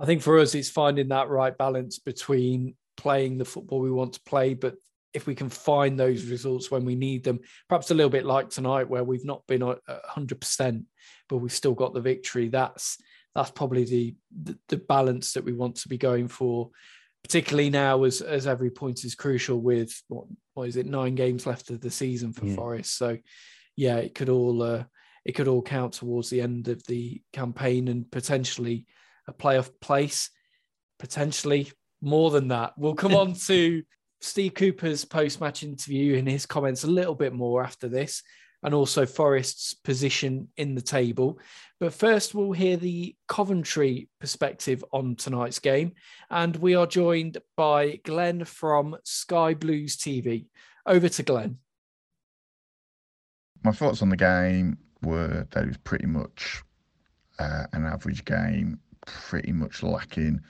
I 0.00 0.06
think 0.06 0.22
for 0.22 0.38
us, 0.38 0.54
it's 0.54 0.70
finding 0.70 1.08
that 1.08 1.28
right 1.28 1.56
balance 1.56 1.98
between 1.98 2.76
playing 2.96 3.38
the 3.38 3.44
football 3.44 3.80
we 3.80 3.90
want 3.90 4.14
to 4.14 4.20
play, 4.22 4.54
but 4.54 4.76
if 5.14 5.26
we 5.26 5.34
can 5.34 5.48
find 5.48 5.98
those 5.98 6.26
results 6.26 6.70
when 6.70 6.84
we 6.84 6.94
need 6.94 7.24
them, 7.24 7.40
perhaps 7.68 7.90
a 7.90 7.94
little 7.94 8.10
bit 8.10 8.26
like 8.26 8.50
tonight 8.50 8.88
where 8.88 9.04
we've 9.04 9.24
not 9.24 9.46
been 9.46 9.62
hundred 10.04 10.40
percent, 10.40 10.84
but 11.28 11.38
we've 11.38 11.52
still 11.52 11.74
got 11.74 11.94
the 11.94 12.00
victory. 12.00 12.48
That's 12.48 12.98
that's 13.34 13.50
probably 13.50 13.84
the, 13.84 14.16
the, 14.42 14.58
the 14.68 14.76
balance 14.76 15.32
that 15.32 15.44
we 15.44 15.52
want 15.52 15.76
to 15.76 15.88
be 15.88 15.98
going 15.98 16.28
for 16.28 16.70
particularly 17.22 17.68
now 17.68 18.04
as 18.04 18.20
as 18.20 18.46
every 18.46 18.70
point 18.70 19.04
is 19.04 19.14
crucial 19.14 19.60
with 19.60 20.02
what 20.08 20.24
what 20.54 20.68
is 20.68 20.76
it 20.76 20.86
nine 20.86 21.14
games 21.14 21.46
left 21.46 21.70
of 21.70 21.80
the 21.80 21.90
season 21.90 22.32
for 22.32 22.46
Yeah. 22.46 22.54
Forest. 22.54 22.96
So 22.96 23.18
yeah, 23.76 23.96
it 23.96 24.14
could 24.14 24.28
all 24.28 24.62
uh, 24.62 24.84
it 25.24 25.32
could 25.32 25.48
all 25.48 25.62
count 25.62 25.94
towards 25.94 26.30
the 26.30 26.40
end 26.40 26.68
of 26.68 26.84
the 26.86 27.20
campaign 27.32 27.88
and 27.88 28.10
potentially 28.10 28.86
a 29.26 29.32
playoff 29.32 29.70
place, 29.80 30.30
potentially 30.98 31.70
more 32.00 32.30
than 32.30 32.48
that. 32.48 32.72
We'll 32.76 32.94
come 32.94 33.14
on 33.22 33.34
to 33.34 33.82
Steve 34.20 34.54
Cooper's 34.54 35.04
post 35.04 35.40
match 35.40 35.62
interview 35.62 36.18
and 36.18 36.28
his 36.28 36.46
comments 36.46 36.84
a 36.84 36.88
little 36.88 37.14
bit 37.14 37.32
more 37.32 37.62
after 37.62 37.88
this, 37.88 38.22
and 38.62 38.74
also 38.74 39.06
Forest's 39.06 39.74
position 39.74 40.48
in 40.56 40.74
the 40.74 40.80
table. 40.82 41.38
But 41.78 41.94
first, 41.94 42.34
we'll 42.34 42.52
hear 42.52 42.76
the 42.76 43.14
Coventry 43.28 44.08
perspective 44.20 44.84
on 44.92 45.14
tonight's 45.14 45.60
game. 45.60 45.92
And 46.28 46.56
we 46.56 46.74
are 46.74 46.86
joined 46.86 47.38
by 47.56 48.00
Glenn 48.04 48.44
from 48.44 48.96
Sky 49.04 49.54
Blues 49.54 49.96
TV. 49.96 50.46
Over 50.86 51.08
to 51.08 51.22
Glenn. 51.22 51.58
my 53.62 53.72
thoughts 53.72 54.02
on 54.02 54.08
the 54.08 54.16
game 54.16 54.78
were 55.02 55.46
that 55.50 55.64
it 55.64 55.68
was 55.68 55.76
pretty 55.78 56.06
much 56.06 56.62
uh, 57.38 57.64
an 57.72 57.84
average 57.86 58.24
game, 58.24 58.80
pretty 59.06 59.52
much 59.52 59.82
lacking 59.82 60.40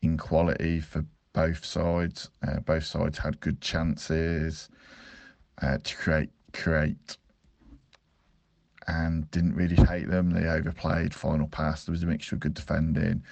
in 0.00 0.16
quality 0.16 0.80
for 0.80 1.04
both 1.32 1.64
sides. 1.64 2.30
Uh, 2.46 2.60
both 2.60 2.84
sides 2.84 3.18
had 3.18 3.40
good 3.40 3.60
chances 3.60 4.68
uh, 5.60 5.78
to 5.82 5.96
create 5.96 6.30
create 6.52 7.16
and 8.88 9.30
didn't 9.30 9.54
really 9.54 9.76
take 9.76 10.08
them. 10.08 10.30
They 10.30 10.48
overplayed 10.48 11.14
final 11.14 11.46
pass. 11.46 11.84
There 11.84 11.92
was 11.92 12.02
a 12.02 12.06
mixture 12.06 12.36
of 12.36 12.40
good 12.40 12.54
defending. 12.54 13.22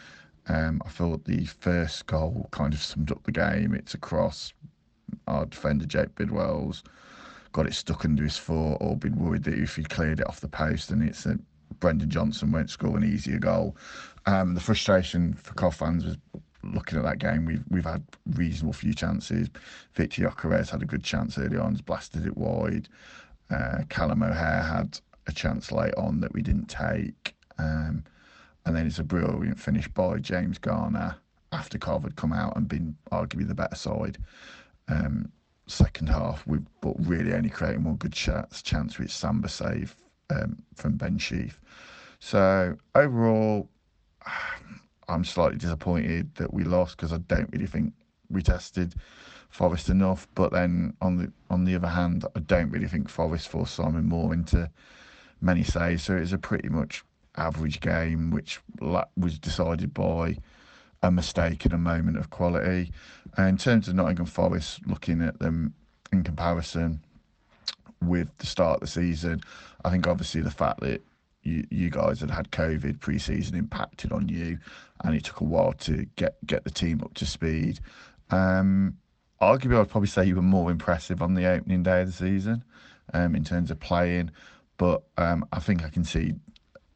Um, 0.48 0.80
I 0.84 0.88
thought 0.88 1.24
the 1.24 1.44
first 1.44 2.06
goal 2.06 2.48
kind 2.50 2.72
of 2.72 2.80
summed 2.80 3.10
up 3.10 3.22
the 3.24 3.32
game. 3.32 3.74
It's 3.74 3.94
a 3.94 3.98
cross. 3.98 4.52
Our 5.26 5.46
defender 5.46 5.86
Jake 5.86 6.14
Bidwell's 6.14 6.82
got 7.52 7.66
it 7.66 7.74
stuck 7.74 8.04
under 8.04 8.22
his 8.22 8.36
foot 8.36 8.76
or 8.80 8.96
been 8.96 9.16
worried 9.16 9.44
that 9.44 9.54
if 9.58 9.76
he 9.76 9.82
cleared 9.82 10.20
it 10.20 10.26
off 10.28 10.40
the 10.40 10.48
post 10.48 10.90
and 10.90 11.02
it's 11.02 11.26
a 11.26 11.36
Brendan 11.80 12.10
Johnson 12.10 12.52
won't 12.52 12.70
score 12.70 12.96
an 12.96 13.04
easier 13.04 13.38
goal. 13.38 13.76
Um, 14.26 14.54
the 14.54 14.60
frustration 14.60 15.34
for 15.34 15.54
Cov 15.54 15.74
fans 15.74 16.04
was 16.04 16.16
looking 16.62 16.98
at 16.98 17.04
that 17.04 17.18
game. 17.18 17.44
We've 17.44 17.64
we've 17.70 17.84
had 17.84 18.02
reasonable 18.34 18.72
few 18.72 18.94
chances. 18.94 19.48
Viktor 19.94 20.22
Gyökeres 20.22 20.70
had 20.70 20.82
a 20.82 20.86
good 20.86 21.04
chance 21.04 21.38
early 21.38 21.56
on, 21.56 21.74
blasted 21.86 22.26
it 22.26 22.36
wide. 22.36 22.88
Uh, 23.50 23.82
Callum 23.88 24.22
O'Hare 24.22 24.62
had 24.62 25.00
a 25.26 25.32
chance 25.32 25.72
late 25.72 25.94
on 25.96 26.20
that 26.20 26.32
we 26.32 26.42
didn't 26.42 26.66
take. 26.66 27.34
Um, 27.58 28.04
and 28.64 28.76
then 28.76 28.86
it's 28.86 28.98
a 28.98 29.04
brilliant 29.04 29.58
finish 29.58 29.88
by 29.88 30.18
James 30.18 30.58
Garner 30.58 31.16
after 31.52 31.78
Cov 31.78 32.04
had 32.04 32.16
come 32.16 32.32
out 32.32 32.56
and 32.56 32.68
been 32.68 32.96
arguably 33.10 33.48
the 33.48 33.54
better 33.54 33.74
side. 33.74 34.18
Um, 34.88 35.30
second 35.66 36.08
half, 36.08 36.46
we 36.46 36.58
but 36.80 36.94
really 36.98 37.32
only 37.32 37.50
creating 37.50 37.84
one 37.84 37.96
good 37.96 38.12
chance, 38.12 38.62
chance 38.62 38.98
with 38.98 39.10
Samba 39.10 39.48
save 39.48 39.96
um, 40.30 40.62
from 40.74 40.96
Ben 40.96 41.18
Sheaf. 41.18 41.60
So 42.18 42.76
overall, 42.94 43.68
I'm 45.10 45.24
slightly 45.24 45.58
disappointed 45.58 46.34
that 46.36 46.54
we 46.54 46.64
lost 46.64 46.96
because 46.96 47.12
I 47.12 47.18
don't 47.18 47.50
really 47.52 47.66
think 47.66 47.92
we 48.30 48.42
tested 48.42 48.94
Forest 49.50 49.88
enough. 49.88 50.28
But 50.34 50.52
then 50.52 50.94
on 51.02 51.16
the 51.16 51.32
on 51.50 51.64
the 51.64 51.74
other 51.74 51.88
hand, 51.88 52.24
I 52.36 52.40
don't 52.40 52.70
really 52.70 52.86
think 52.86 53.08
Forest 53.08 53.48
forced 53.48 53.74
Simon 53.74 54.08
Moore 54.08 54.32
into 54.32 54.70
many 55.40 55.64
saves. 55.64 56.04
So 56.04 56.16
it 56.16 56.20
was 56.20 56.32
a 56.32 56.38
pretty 56.38 56.68
much 56.68 57.04
average 57.36 57.80
game, 57.80 58.30
which 58.30 58.60
was 58.80 59.38
decided 59.38 59.92
by 59.92 60.36
a 61.02 61.10
mistake 61.10 61.64
and 61.64 61.74
a 61.74 61.78
moment 61.78 62.18
of 62.18 62.30
quality. 62.30 62.92
Uh, 63.38 63.42
in 63.42 63.56
terms 63.56 63.88
of 63.88 63.94
Nottingham 63.94 64.26
Forest, 64.26 64.86
looking 64.86 65.22
at 65.22 65.38
them 65.38 65.74
in 66.12 66.22
comparison 66.22 67.00
with 68.02 68.28
the 68.38 68.46
start 68.46 68.76
of 68.76 68.80
the 68.80 68.86
season, 68.86 69.40
I 69.84 69.90
think 69.90 70.06
obviously 70.06 70.42
the 70.42 70.50
fact 70.50 70.80
that 70.80 71.02
you, 71.42 71.66
you 71.70 71.90
guys 71.90 72.20
had 72.20 72.30
had 72.30 72.50
COVID 72.50 73.00
pre-season 73.00 73.56
impacted 73.56 74.12
on 74.12 74.28
you, 74.28 74.58
and 75.04 75.14
it 75.14 75.24
took 75.24 75.40
a 75.40 75.44
while 75.44 75.72
to 75.74 76.06
get 76.16 76.36
get 76.46 76.64
the 76.64 76.70
team 76.70 77.00
up 77.02 77.14
to 77.14 77.26
speed. 77.26 77.80
Um, 78.30 78.98
arguably, 79.40 79.80
I'd 79.80 79.88
probably 79.88 80.08
say 80.08 80.24
you 80.24 80.36
were 80.36 80.42
more 80.42 80.70
impressive 80.70 81.22
on 81.22 81.34
the 81.34 81.46
opening 81.46 81.82
day 81.82 82.02
of 82.02 82.08
the 82.08 82.12
season 82.12 82.64
um, 83.14 83.34
in 83.34 83.44
terms 83.44 83.70
of 83.70 83.80
playing, 83.80 84.30
but 84.76 85.02
um, 85.16 85.46
I 85.52 85.60
think 85.60 85.84
I 85.84 85.88
can 85.88 86.04
see 86.04 86.34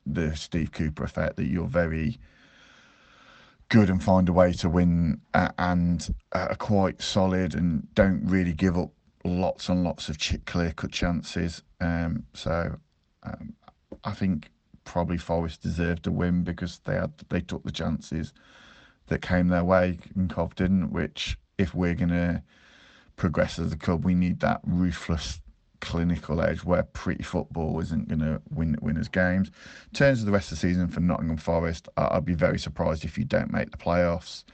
the 0.07 0.37
Steve 0.37 0.73
Cooper 0.73 1.05
effect 1.05 1.37
that 1.37 1.47
you're 1.47 1.67
very 1.67 2.19
good 3.71 3.89
and 3.89 4.03
find 4.03 4.29
a 4.29 4.33
way 4.33 4.53
to 4.53 4.69
win 4.69 5.21
uh, 5.33 5.49
and 5.59 6.15
are 6.33 6.55
quite 6.57 7.01
solid 7.01 7.55
and 7.55 7.93
don't 7.95 8.23
really 8.27 8.53
give 8.53 8.77
up 8.77 8.91
lots 9.25 9.69
and 9.71 9.83
lots 9.83 10.09
of 10.09 10.19
clear 10.45 10.73
cut 10.73 10.93
chances. 10.93 11.63
Um, 11.81 12.25
so 12.35 12.77
um, 13.23 13.55
I 14.05 14.13
think 14.13 14.51
probably 14.85 15.19
Forest 15.19 15.63
deserved 15.63 16.07
a 16.07 16.13
win 16.13 16.45
because 16.45 16.81
they 16.85 16.95
had 16.95 17.13
they 17.31 17.41
took 17.41 17.65
the 17.65 17.73
chances 17.73 18.33
that 19.07 19.23
came 19.23 19.49
their 19.49 19.65
way 19.65 19.99
and 20.15 20.31
Cov 20.31 20.55
didn't. 20.55 20.91
Which 20.93 21.39
if 21.59 21.75
we're 21.75 21.95
gonna 21.95 22.43
progress 23.17 23.59
as 23.59 23.73
a 23.73 23.77
club, 23.77 24.05
we 24.05 24.15
need 24.15 24.41
that 24.41 24.61
ruthless 24.65 25.41
clinical 25.81 26.41
edge 26.41 26.65
where 26.65 26.83
pretty 26.83 27.23
football 27.23 27.79
isn't 27.79 28.09
going 28.09 28.21
to 28.21 28.41
win 28.51 28.75
win 28.81 28.97
us 28.97 29.09
games. 29.09 29.49
In 29.49 29.93
terms 29.93 30.21
of 30.21 30.27
the 30.27 30.33
rest 30.33 30.51
of 30.51 30.59
the 30.59 30.67
season 30.69 30.89
for 30.89 31.01
Nottingham 31.01 31.37
Forest, 31.37 31.89
I- 31.99 32.17
I'd 32.17 32.25
be 32.25 32.35
very 32.35 32.59
surprised 32.59 33.05
if 33.05 33.19
you 33.19 33.25
don't 33.25 33.53
make 33.53 33.71
the 33.71 33.77
playoffs. 33.77 34.45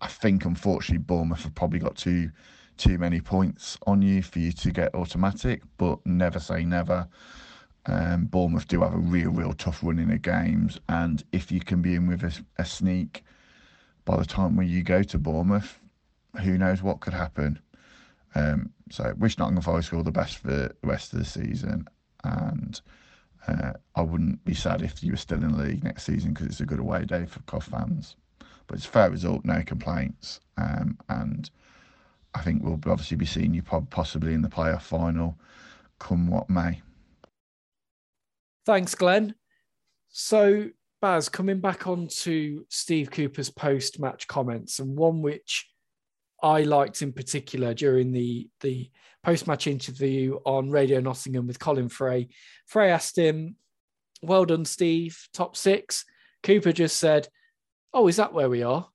I 0.00 0.08
think 0.08 0.44
unfortunately 0.44 0.98
Bournemouth 0.98 1.44
have 1.44 1.54
probably 1.54 1.78
got 1.78 1.96
too 1.96 2.30
too 2.78 2.98
many 2.98 3.20
points 3.20 3.78
on 3.86 4.02
you 4.02 4.22
for 4.22 4.40
you 4.40 4.50
to 4.50 4.72
get 4.72 4.94
automatic, 4.94 5.62
but 5.78 6.04
never 6.04 6.40
say 6.40 6.64
never. 6.64 7.06
Um, 7.86 8.26
Bournemouth 8.26 8.68
do 8.68 8.82
have 8.82 8.94
a 8.94 8.98
real, 8.98 9.30
real 9.30 9.52
tough 9.52 9.80
run 9.82 9.98
in 9.98 10.10
of 10.10 10.22
games, 10.22 10.78
and 10.88 11.22
if 11.32 11.50
you 11.50 11.60
can 11.60 11.82
be 11.82 11.94
in 11.94 12.06
with 12.06 12.22
a, 12.22 12.32
a 12.58 12.64
sneak 12.64 13.24
by 14.04 14.16
the 14.16 14.24
time 14.24 14.56
when 14.56 14.68
you 14.68 14.82
go 14.82 15.02
to 15.02 15.18
Bournemouth, 15.18 15.80
who 16.42 16.56
knows 16.56 16.82
what 16.82 17.00
could 17.00 17.14
happen. 17.14 17.58
Um, 18.34 18.70
so 18.90 19.12
wish 19.18 19.36
Nottingham 19.36 19.62
Forest 19.62 19.92
all 19.92 20.02
the 20.02 20.12
best 20.12 20.38
for 20.38 20.48
the 20.48 20.74
rest 20.82 21.12
of 21.12 21.18
the 21.18 21.24
season, 21.24 21.86
and 22.22 22.80
uh, 23.48 23.72
I 23.96 24.02
wouldn't 24.02 24.44
be 24.44 24.54
sad 24.54 24.82
if 24.82 25.02
you 25.02 25.12
were 25.12 25.16
still 25.16 25.42
in 25.42 25.52
the 25.52 25.64
league 25.64 25.84
next 25.84 26.04
season 26.04 26.32
because 26.32 26.46
it's 26.46 26.60
a 26.60 26.66
good 26.66 26.78
away 26.78 27.04
day 27.04 27.26
for 27.26 27.40
Cov 27.40 27.64
fans. 27.64 28.16
But 28.68 28.76
it's 28.76 28.86
a 28.86 28.90
fair 28.90 29.10
result, 29.10 29.44
no 29.44 29.62
complaints, 29.64 30.40
um, 30.56 30.98
and 31.08 31.50
I 32.34 32.42
think 32.42 32.62
we'll 32.62 32.74
obviously 32.74 33.16
be 33.16 33.26
seeing 33.26 33.54
you 33.54 33.62
possibly 33.62 34.34
in 34.34 34.42
the 34.42 34.48
playoff 34.48 34.82
final, 34.82 35.36
come 35.98 36.28
what 36.28 36.48
may. 36.48 36.80
Thanks, 38.64 38.94
Glenn. 38.94 39.34
So, 40.08 40.68
Baz, 41.00 41.28
coming 41.28 41.60
back 41.60 41.86
on 41.86 42.08
to 42.20 42.64
Steve 42.68 43.10
Cooper's 43.10 43.50
post 43.50 43.98
match 43.98 44.28
comments, 44.28 44.78
and 44.78 44.96
one 44.96 45.20
which 45.20 45.68
I 46.42 46.62
liked 46.62 47.02
in 47.02 47.12
particular 47.12 47.74
during 47.74 48.12
the, 48.12 48.48
the 48.60 48.90
post 49.24 49.46
match 49.46 49.66
interview 49.66 50.38
on 50.44 50.70
Radio 50.70 51.00
Nottingham 51.00 51.46
with 51.46 51.58
Colin 51.58 51.88
Fray. 51.88 52.28
Fray 52.66 52.90
asked 52.90 53.16
him, 53.16 53.56
Well 54.22 54.44
done, 54.44 54.64
Steve, 54.64 55.18
top 55.32 55.56
six. 55.56 56.04
Cooper 56.42 56.72
just 56.72 56.98
said, 56.98 57.28
Oh, 57.92 58.08
is 58.08 58.16
that 58.16 58.32
where 58.32 58.48
we 58.48 58.62
are? 58.62 58.88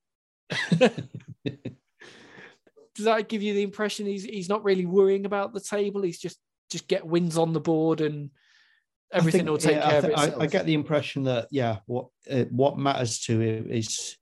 Does 0.77 3.05
that 3.05 3.29
give 3.29 3.43
you 3.43 3.53
the 3.53 3.63
impression 3.63 4.05
he's 4.05 4.23
he's 4.23 4.49
not 4.49 4.63
really 4.63 4.85
worrying 4.85 5.25
about 5.25 5.53
the 5.53 5.59
table? 5.59 6.01
He's 6.01 6.19
just 6.19 6.37
just 6.71 6.87
get 6.87 7.05
wins 7.05 7.37
on 7.37 7.53
the 7.53 7.59
board 7.59 8.01
and 8.01 8.31
everything 9.11 9.39
think- 9.39 9.49
will 9.49 9.57
take 9.57 9.77
yeah, 9.77 9.89
care 9.89 9.93
I, 9.93 9.97
of 9.97 10.03
thi- 10.05 10.13
I- 10.13 10.23
itself. 10.25 10.43
I, 10.43 10.47
get 10.47 10.65
the 10.65 10.73
impression 10.73 11.23
that 11.23 11.47
yeah, 11.51 11.77
what 11.85 12.07
uh, 12.29 12.45
what 12.49 12.77
matters 12.77 13.19
to 13.21 13.39
him 13.39 13.71
is 13.71 14.17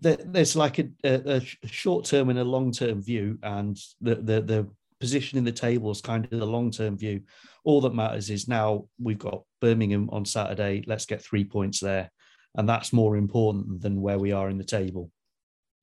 that 0.00 0.32
there's 0.32 0.56
like 0.56 0.78
a, 0.78 0.88
a, 1.04 1.42
a 1.64 1.66
short 1.68 2.06
term 2.06 2.30
and 2.30 2.38
a 2.38 2.44
long 2.44 2.72
term 2.72 3.02
view, 3.02 3.38
and 3.42 3.78
the, 4.00 4.16
the 4.16 4.40
the 4.40 4.68
position 4.98 5.38
in 5.38 5.44
the 5.44 5.52
table 5.52 5.90
is 5.90 6.00
kind 6.00 6.24
of 6.30 6.38
the 6.38 6.46
long 6.46 6.70
term 6.70 6.96
view. 6.96 7.22
All 7.64 7.80
that 7.82 7.94
matters 7.94 8.30
is 8.30 8.48
now 8.48 8.86
we've 8.98 9.18
got 9.18 9.42
Birmingham 9.60 10.08
on 10.10 10.24
Saturday. 10.24 10.82
Let's 10.86 11.06
get 11.06 11.22
three 11.22 11.44
points 11.44 11.80
there, 11.80 12.10
and 12.56 12.68
that's 12.68 12.92
more 12.92 13.16
important 13.16 13.82
than 13.82 14.00
where 14.00 14.18
we 14.18 14.32
are 14.32 14.48
in 14.48 14.58
the 14.58 14.64
table. 14.64 15.10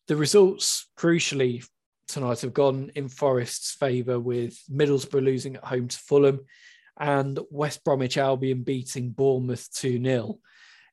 the 0.08 0.16
results, 0.16 0.90
crucially, 0.98 1.64
tonight 2.08 2.42
have 2.42 2.54
gone 2.54 2.92
in 2.96 3.10
Forest's 3.10 3.74
favour 3.76 4.20
with 4.20 4.58
Middlesbrough 4.72 5.24
losing 5.24 5.58
at 5.58 5.66
home 5.66 5.90
to 5.90 5.98
Fulham 5.98 6.40
and 7.00 7.40
West 7.50 7.84
Bromwich 7.84 8.18
Albion 8.18 8.64
beating 8.64 9.12
Bournemouth 9.12 9.70
2 9.74 10.04
0. 10.04 10.40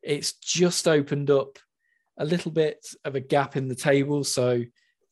It's 0.03 0.35
just 0.35 0.87
opened 0.87 1.31
up 1.31 1.59
a 2.19 2.25
little 2.25 2.51
bit 2.51 2.87
of 3.05 3.15
a 3.15 3.21
gap 3.21 3.57
in 3.57 3.69
the 3.69 3.75
table. 3.75 4.25
So 4.25 4.63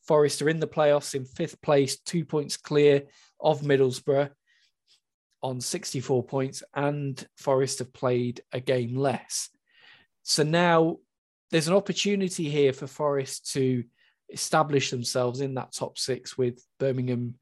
Forest 0.07 0.41
are 0.41 0.49
in 0.49 0.59
the 0.59 0.67
playoffs 0.67 1.15
in 1.15 1.25
fifth 1.25 1.61
place, 1.61 1.99
two 1.99 2.25
points 2.25 2.57
clear 2.57 3.03
of 3.39 3.61
Middlesbrough 3.61 4.29
on 5.41 5.59
64 5.59 6.23
points, 6.23 6.63
and 6.73 7.25
Forest 7.37 7.79
have 7.79 7.93
played 7.93 8.41
a 8.51 8.59
game 8.59 8.95
less. 8.95 9.49
So 10.23 10.43
now 10.43 10.97
there's 11.51 11.67
an 11.67 11.73
opportunity 11.73 12.49
here 12.49 12.73
for 12.73 12.87
Forest 12.87 13.51
to 13.53 13.83
establish 14.29 14.89
themselves 14.89 15.41
in 15.41 15.55
that 15.55 15.73
top 15.73 15.97
six 15.97 16.37
with 16.37 16.65
Birmingham 16.79 17.35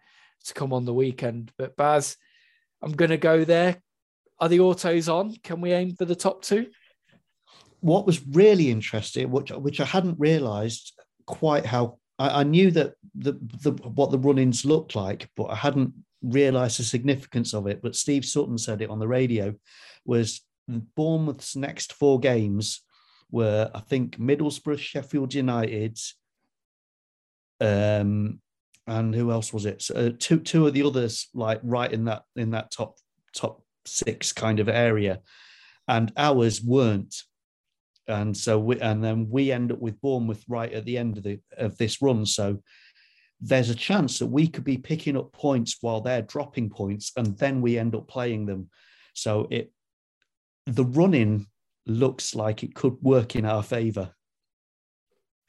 to 0.45 0.53
come 0.53 0.73
on 0.73 0.85
the 0.85 0.93
weekend. 0.93 1.51
But 1.57 1.77
Baz, 1.77 2.17
I'm 2.81 2.93
going 2.93 3.11
to 3.11 3.17
go 3.17 3.43
there. 3.43 3.81
Are 4.39 4.49
the 4.49 4.59
autos 4.59 5.07
on? 5.07 5.35
Can 5.43 5.61
we 5.61 5.71
aim 5.71 5.95
for 5.95 6.05
the 6.05 6.15
top 6.15 6.41
two? 6.41 6.67
What 7.79 8.05
was 8.05 8.25
really 8.25 8.69
interesting, 8.69 9.29
which 9.31 9.51
which 9.51 9.79
I 9.79 9.85
hadn't 9.85 10.19
realised 10.19 10.93
quite 11.25 11.65
how 11.65 11.97
I, 12.17 12.41
I, 12.41 12.43
knew 12.43 12.71
that 12.71 12.93
the, 13.15 13.33
the 13.63 13.71
what 13.71 14.11
the 14.11 14.19
run-ins 14.19 14.65
looked 14.65 14.95
like, 14.95 15.29
but 15.35 15.45
I 15.45 15.55
hadn't 15.55 15.93
realised 16.21 16.79
the 16.79 16.83
significance 16.83 17.53
of 17.53 17.67
it. 17.67 17.81
But 17.81 17.95
Steve 17.95 18.25
Sutton 18.25 18.57
said 18.57 18.81
it 18.81 18.89
on 18.89 18.99
the 18.99 19.07
radio 19.07 19.55
was 20.05 20.41
Bournemouth's 20.67 21.55
next 21.55 21.93
four 21.93 22.19
games 22.19 22.81
were 23.31 23.71
I 23.73 23.79
think 23.79 24.17
Middlesbrough, 24.17 24.79
Sheffield 24.79 25.33
United, 25.33 25.97
um, 27.59 28.39
and 28.87 29.13
who 29.13 29.31
else 29.31 29.53
was 29.53 29.65
it? 29.65 29.81
So, 29.81 29.95
uh, 29.95 30.09
two 30.17 30.39
two 30.39 30.67
of 30.67 30.73
the 30.73 30.83
others, 30.83 31.27
like 31.33 31.59
right 31.63 31.91
in 31.91 32.05
that 32.05 32.23
in 32.35 32.51
that 32.51 32.71
top 32.71 32.97
top 33.35 33.61
six 33.85 34.31
kind 34.31 34.59
of 34.59 34.69
area, 34.69 35.21
and 35.87 36.11
ours 36.17 36.61
weren't. 36.61 37.15
And 38.07 38.35
so 38.35 38.59
we 38.59 38.79
and 38.81 39.03
then 39.03 39.29
we 39.29 39.51
end 39.51 39.71
up 39.71 39.79
with 39.79 40.01
Bournemouth 40.01 40.43
right 40.47 40.71
at 40.73 40.85
the 40.85 40.97
end 40.97 41.17
of 41.17 41.23
the 41.23 41.39
of 41.57 41.77
this 41.77 42.01
run. 42.01 42.25
So 42.25 42.61
there's 43.39 43.69
a 43.69 43.75
chance 43.75 44.19
that 44.19 44.27
we 44.27 44.47
could 44.47 44.63
be 44.63 44.77
picking 44.77 45.17
up 45.17 45.31
points 45.33 45.77
while 45.81 46.01
they're 46.01 46.21
dropping 46.21 46.69
points, 46.69 47.11
and 47.15 47.37
then 47.37 47.61
we 47.61 47.77
end 47.77 47.95
up 47.95 48.07
playing 48.07 48.45
them. 48.45 48.69
So 49.13 49.47
it 49.49 49.71
the 50.65 50.85
running 50.85 51.47
looks 51.85 52.35
like 52.35 52.63
it 52.63 52.75
could 52.75 52.97
work 53.01 53.35
in 53.35 53.45
our 53.45 53.63
favour. 53.63 54.11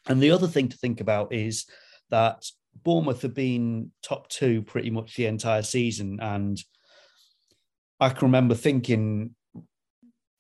And 0.09 0.21
the 0.21 0.31
other 0.31 0.49
thing 0.49 0.69
to 0.69 0.77
think 0.77 1.01
about 1.01 1.33
is 1.33 1.67
that 2.11 2.45
Bournemouth 2.85 3.23
have 3.23 3.35
been 3.35 3.93
top 4.03 4.29
two 4.29 4.63
pretty 4.63 4.91
much 4.91 5.15
the 5.15 5.27
entire 5.27 5.63
season. 5.63 6.19
And 6.21 6.63
I 8.01 8.09
can 8.09 8.27
remember 8.27 8.55
thinking 8.55 9.35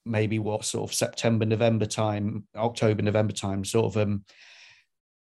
maybe 0.04 0.38
what 0.38 0.64
sort 0.64 0.90
of 0.90 0.94
September, 0.94 1.44
November 1.44 1.86
time, 1.86 2.46
October, 2.56 3.02
November 3.02 3.32
time, 3.32 3.64
sort 3.64 3.94
of 3.94 4.02
um, 4.02 4.24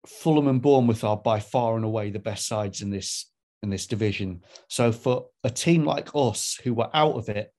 Fulham 0.05 0.47
and 0.47 0.61
Bournemouth 0.61 1.03
are 1.03 1.17
by 1.17 1.39
far 1.39 1.75
and 1.75 1.85
away 1.85 2.09
the 2.09 2.19
best 2.19 2.47
sides 2.47 2.81
in 2.81 2.89
this 2.89 3.31
in 3.63 3.69
this 3.69 3.87
division. 3.87 4.41
So 4.69 4.91
for 4.91 5.27
a 5.43 5.49
team 5.49 5.83
like 5.83 6.09
us 6.13 6.59
who 6.63 6.73
were 6.73 6.89
out 6.93 7.15
of 7.15 7.29
it 7.29 7.51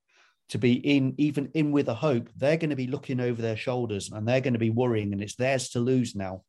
to 0.51 0.59
be 0.59 0.75
in 0.75 1.15
even 1.19 1.51
in 1.55 1.73
with 1.73 1.89
a 1.89 1.95
hope, 1.95 2.29
they're 2.37 2.57
going 2.57 2.71
to 2.71 2.77
be 2.77 2.87
looking 2.87 3.21
over 3.21 3.43
their 3.43 3.57
shoulders 3.57 4.11
and 4.13 4.27
they're 4.27 4.41
going 4.41 4.53
to 4.53 4.59
be 4.59 4.71
worrying, 4.71 5.13
and 5.13 5.23
it's 5.23 5.35
theirs 5.35 5.71
to 5.71 5.81
lose 5.81 6.15
now. 6.15 6.43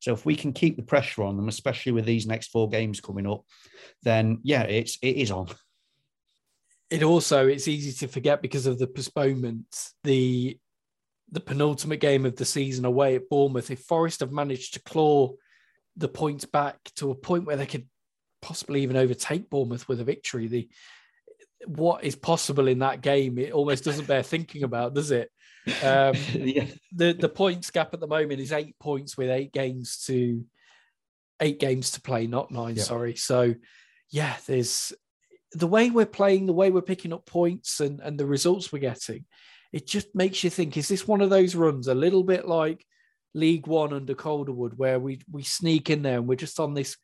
So 0.00 0.12
if 0.12 0.24
we 0.24 0.34
can 0.34 0.52
keep 0.52 0.76
the 0.76 0.82
pressure 0.82 1.22
on 1.22 1.36
them, 1.36 1.48
especially 1.48 1.92
with 1.92 2.06
these 2.06 2.26
next 2.26 2.48
four 2.48 2.68
games 2.68 3.00
coming 3.00 3.26
up, 3.26 3.44
then 4.02 4.40
yeah, 4.42 4.62
it's 4.62 4.98
it 5.02 5.16
is 5.16 5.30
on. 5.30 5.48
It 6.90 7.02
also 7.02 7.46
it's 7.46 7.68
easy 7.68 7.92
to 8.04 8.12
forget 8.12 8.42
because 8.42 8.66
of 8.66 8.78
the 8.78 8.86
postponements. 8.86 9.94
The 10.02 10.58
the 11.30 11.40
penultimate 11.40 12.00
game 12.00 12.26
of 12.26 12.34
the 12.34 12.44
season 12.44 12.84
away 12.84 13.14
at 13.14 13.28
Bournemouth, 13.28 13.70
if 13.70 13.80
Forest 13.80 14.20
have 14.20 14.32
managed 14.32 14.74
to 14.74 14.82
claw 14.82 15.32
the 15.96 16.08
points 16.08 16.44
back 16.44 16.78
to 16.96 17.10
a 17.10 17.14
point 17.14 17.44
where 17.44 17.56
they 17.56 17.66
could 17.66 17.86
possibly 18.42 18.82
even 18.82 18.96
overtake 18.96 19.48
Bournemouth 19.50 19.86
with 19.86 20.00
a 20.00 20.04
victory, 20.04 20.48
the 20.48 20.68
what 21.66 22.04
is 22.04 22.16
possible 22.16 22.68
in 22.68 22.78
that 22.78 23.02
game, 23.02 23.38
it 23.38 23.52
almost 23.52 23.84
doesn't 23.84 24.08
bear 24.08 24.22
thinking 24.22 24.62
about, 24.62 24.94
does 24.94 25.10
it? 25.10 25.30
Um, 25.66 26.14
yeah. 26.34 26.66
The 26.92 27.12
the 27.12 27.28
points 27.28 27.70
gap 27.70 27.94
at 27.94 28.00
the 28.00 28.06
moment 28.06 28.40
is 28.40 28.52
eight 28.52 28.78
points 28.78 29.16
with 29.16 29.30
eight 29.30 29.52
games 29.52 30.04
to 30.06 30.44
eight 31.40 31.60
games 31.60 31.92
to 31.92 32.00
play, 32.00 32.26
not 32.26 32.50
nine. 32.50 32.76
Yeah. 32.76 32.82
Sorry. 32.82 33.16
So 33.16 33.54
yeah, 34.10 34.36
there's 34.46 34.92
the 35.52 35.66
way 35.66 35.90
we're 35.90 36.06
playing, 36.06 36.46
the 36.46 36.52
way 36.52 36.70
we're 36.70 36.82
picking 36.82 37.12
up 37.12 37.26
points, 37.26 37.80
and 37.80 38.00
and 38.00 38.18
the 38.18 38.26
results 38.26 38.72
we're 38.72 38.78
getting. 38.78 39.24
It 39.72 39.86
just 39.86 40.14
makes 40.14 40.42
you 40.42 40.50
think: 40.50 40.76
Is 40.76 40.88
this 40.88 41.06
one 41.06 41.20
of 41.20 41.30
those 41.30 41.54
runs, 41.54 41.88
a 41.88 41.94
little 41.94 42.24
bit 42.24 42.46
like 42.46 42.84
League 43.34 43.66
One 43.66 43.92
under 43.92 44.14
Calderwood, 44.14 44.74
where 44.76 44.98
we 44.98 45.20
we 45.30 45.42
sneak 45.42 45.90
in 45.90 46.02
there 46.02 46.18
and 46.18 46.26
we're 46.26 46.36
just 46.36 46.60
on 46.60 46.74
this 46.74 46.96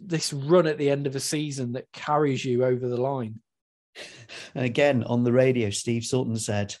this 0.00 0.32
run 0.32 0.66
at 0.66 0.78
the 0.78 0.90
end 0.90 1.06
of 1.06 1.16
a 1.16 1.20
season 1.20 1.72
that 1.72 1.90
carries 1.92 2.44
you 2.44 2.64
over 2.64 2.88
the 2.88 3.00
line? 3.00 3.40
And 4.54 4.64
again, 4.64 5.02
on 5.04 5.24
the 5.24 5.32
radio, 5.32 5.70
Steve 5.70 6.04
Sutton 6.04 6.36
said 6.36 6.76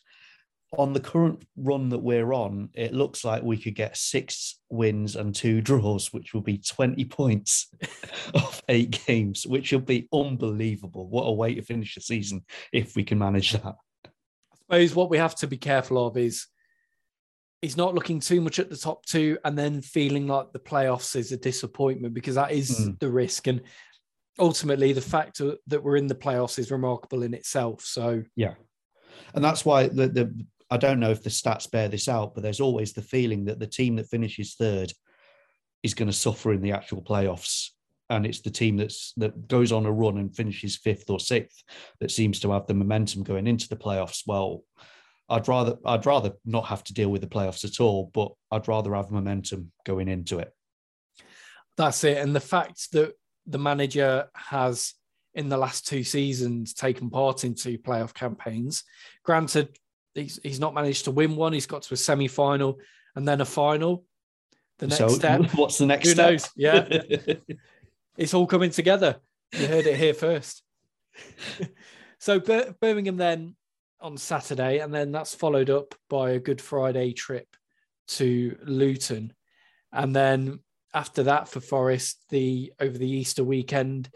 on 0.76 0.92
the 0.92 1.00
current 1.00 1.46
run 1.56 1.88
that 1.90 1.98
we're 1.98 2.32
on, 2.32 2.70
it 2.74 2.92
looks 2.92 3.24
like 3.24 3.42
we 3.42 3.56
could 3.56 3.74
get 3.74 3.96
six 3.96 4.58
wins 4.68 5.16
and 5.16 5.34
two 5.34 5.60
draws, 5.60 6.12
which 6.12 6.34
will 6.34 6.40
be 6.40 6.58
20 6.58 7.04
points 7.04 7.72
of 8.34 8.62
eight 8.68 9.04
games, 9.06 9.46
which 9.46 9.72
will 9.72 9.80
be 9.80 10.08
unbelievable. 10.12 11.08
What 11.08 11.24
a 11.24 11.32
way 11.32 11.54
to 11.54 11.62
finish 11.62 11.94
the 11.94 12.00
season 12.00 12.44
if 12.72 12.96
we 12.96 13.04
can 13.04 13.18
manage 13.18 13.52
that. 13.52 13.76
I 14.04 14.08
suppose 14.58 14.94
what 14.94 15.10
we 15.10 15.18
have 15.18 15.36
to 15.36 15.46
be 15.46 15.56
careful 15.56 16.04
of 16.04 16.16
is 16.16 16.46
he's 17.62 17.76
not 17.76 17.94
looking 17.94 18.20
too 18.20 18.40
much 18.40 18.58
at 18.58 18.68
the 18.68 18.76
top 18.76 19.06
two 19.06 19.38
and 19.44 19.56
then 19.56 19.80
feeling 19.80 20.26
like 20.26 20.52
the 20.52 20.58
playoffs 20.58 21.14
is 21.14 21.32
a 21.32 21.36
disappointment 21.36 22.12
because 22.12 22.34
that 22.34 22.50
is 22.50 22.70
mm. 22.70 22.98
the 22.98 23.08
risk. 23.08 23.46
And 23.46 23.62
ultimately, 24.38 24.92
the 24.92 25.00
fact 25.00 25.40
that 25.68 25.82
we're 25.82 25.96
in 25.96 26.08
the 26.08 26.14
playoffs 26.14 26.58
is 26.58 26.72
remarkable 26.72 27.22
in 27.22 27.34
itself. 27.34 27.82
So, 27.82 28.24
yeah. 28.34 28.54
And 29.34 29.44
that's 29.44 29.64
why 29.64 29.86
the, 29.86 30.08
the 30.08 30.46
I 30.70 30.76
don't 30.76 31.00
know 31.00 31.10
if 31.10 31.22
the 31.22 31.30
stats 31.30 31.70
bear 31.70 31.88
this 31.88 32.08
out, 32.08 32.34
but 32.34 32.42
there's 32.42 32.60
always 32.60 32.92
the 32.92 33.02
feeling 33.02 33.44
that 33.44 33.58
the 33.58 33.66
team 33.66 33.96
that 33.96 34.08
finishes 34.08 34.54
third 34.54 34.92
is 35.82 35.94
going 35.94 36.08
to 36.08 36.16
suffer 36.16 36.52
in 36.52 36.62
the 36.62 36.72
actual 36.72 37.02
playoffs. 37.02 37.70
And 38.08 38.24
it's 38.24 38.40
the 38.40 38.50
team 38.50 38.76
that's 38.76 39.12
that 39.16 39.48
goes 39.48 39.72
on 39.72 39.86
a 39.86 39.92
run 39.92 40.18
and 40.18 40.34
finishes 40.34 40.76
fifth 40.76 41.10
or 41.10 41.18
sixth 41.18 41.62
that 42.00 42.10
seems 42.10 42.38
to 42.40 42.52
have 42.52 42.66
the 42.66 42.74
momentum 42.74 43.24
going 43.24 43.46
into 43.46 43.68
the 43.68 43.76
playoffs. 43.76 44.22
Well, 44.26 44.62
I'd 45.28 45.48
rather 45.48 45.76
I'd 45.84 46.06
rather 46.06 46.32
not 46.44 46.66
have 46.66 46.84
to 46.84 46.94
deal 46.94 47.10
with 47.10 47.20
the 47.20 47.26
playoffs 47.26 47.64
at 47.64 47.80
all, 47.80 48.10
but 48.14 48.30
I'd 48.52 48.68
rather 48.68 48.94
have 48.94 49.10
momentum 49.10 49.72
going 49.84 50.08
into 50.08 50.38
it. 50.38 50.52
That's 51.76 52.04
it. 52.04 52.18
And 52.18 52.34
the 52.34 52.40
fact 52.40 52.92
that 52.92 53.14
the 53.44 53.58
manager 53.58 54.28
has 54.34 54.94
in 55.34 55.48
the 55.50 55.56
last 55.56 55.86
two 55.86 56.02
seasons 56.02 56.72
taken 56.72 57.10
part 57.10 57.44
in 57.44 57.54
two 57.54 57.78
playoff 57.78 58.14
campaigns. 58.14 58.82
Granted, 59.22 59.68
he's, 60.16 60.40
he's 60.42 60.60
not 60.60 60.74
managed 60.74 61.04
to 61.04 61.10
win 61.10 61.36
one. 61.36 61.52
He's 61.52 61.66
got 61.66 61.82
to 61.82 61.94
a 61.94 61.96
semi 61.96 62.28
final 62.28 62.78
and 63.14 63.26
then 63.26 63.40
a 63.40 63.44
final. 63.44 64.04
The 64.78 64.88
next 64.88 64.98
so, 64.98 65.08
step. 65.08 65.42
What's 65.54 65.78
the 65.78 65.86
next 65.86 66.08
Who 66.08 66.14
step? 66.14 66.30
knows? 66.30 66.50
Yeah. 66.56 66.88
it's 68.16 68.34
all 68.34 68.46
coming 68.46 68.70
together. 68.70 69.16
You 69.52 69.66
heard 69.66 69.86
it 69.86 69.96
here 69.96 70.14
first. 70.14 70.62
so 72.18 72.40
Birmingham 72.80 73.16
then 73.16 73.56
on 74.00 74.16
Saturday, 74.16 74.80
and 74.80 74.92
then 74.92 75.12
that's 75.12 75.34
followed 75.34 75.70
up 75.70 75.94
by 76.10 76.30
a 76.30 76.38
Good 76.38 76.60
Friday 76.60 77.12
trip 77.12 77.48
to 78.08 78.56
Luton. 78.64 79.32
And 79.92 80.14
then 80.14 80.60
after 80.92 81.24
that 81.24 81.48
for 81.48 81.60
Forest, 81.60 82.22
the 82.28 82.72
over 82.80 82.96
the 82.96 83.10
Easter 83.10 83.44
weekend, 83.44 84.10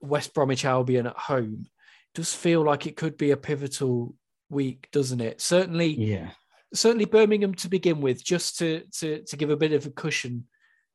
West 0.00 0.34
Bromwich 0.34 0.64
Albion 0.64 1.06
at 1.06 1.16
home 1.16 1.66
does 2.14 2.34
feel 2.34 2.62
like 2.62 2.86
it 2.86 2.96
could 2.96 3.16
be 3.16 3.30
a 3.30 3.36
pivotal 3.36 4.14
week, 4.50 4.88
doesn't 4.92 5.20
it? 5.20 5.40
Certainly, 5.40 5.94
yeah. 5.94 6.30
Certainly, 6.74 7.06
Birmingham 7.06 7.54
to 7.56 7.68
begin 7.68 8.00
with, 8.00 8.24
just 8.24 8.58
to 8.58 8.82
to 8.98 9.22
to 9.24 9.36
give 9.36 9.50
a 9.50 9.56
bit 9.56 9.72
of 9.72 9.86
a 9.86 9.90
cushion 9.90 10.44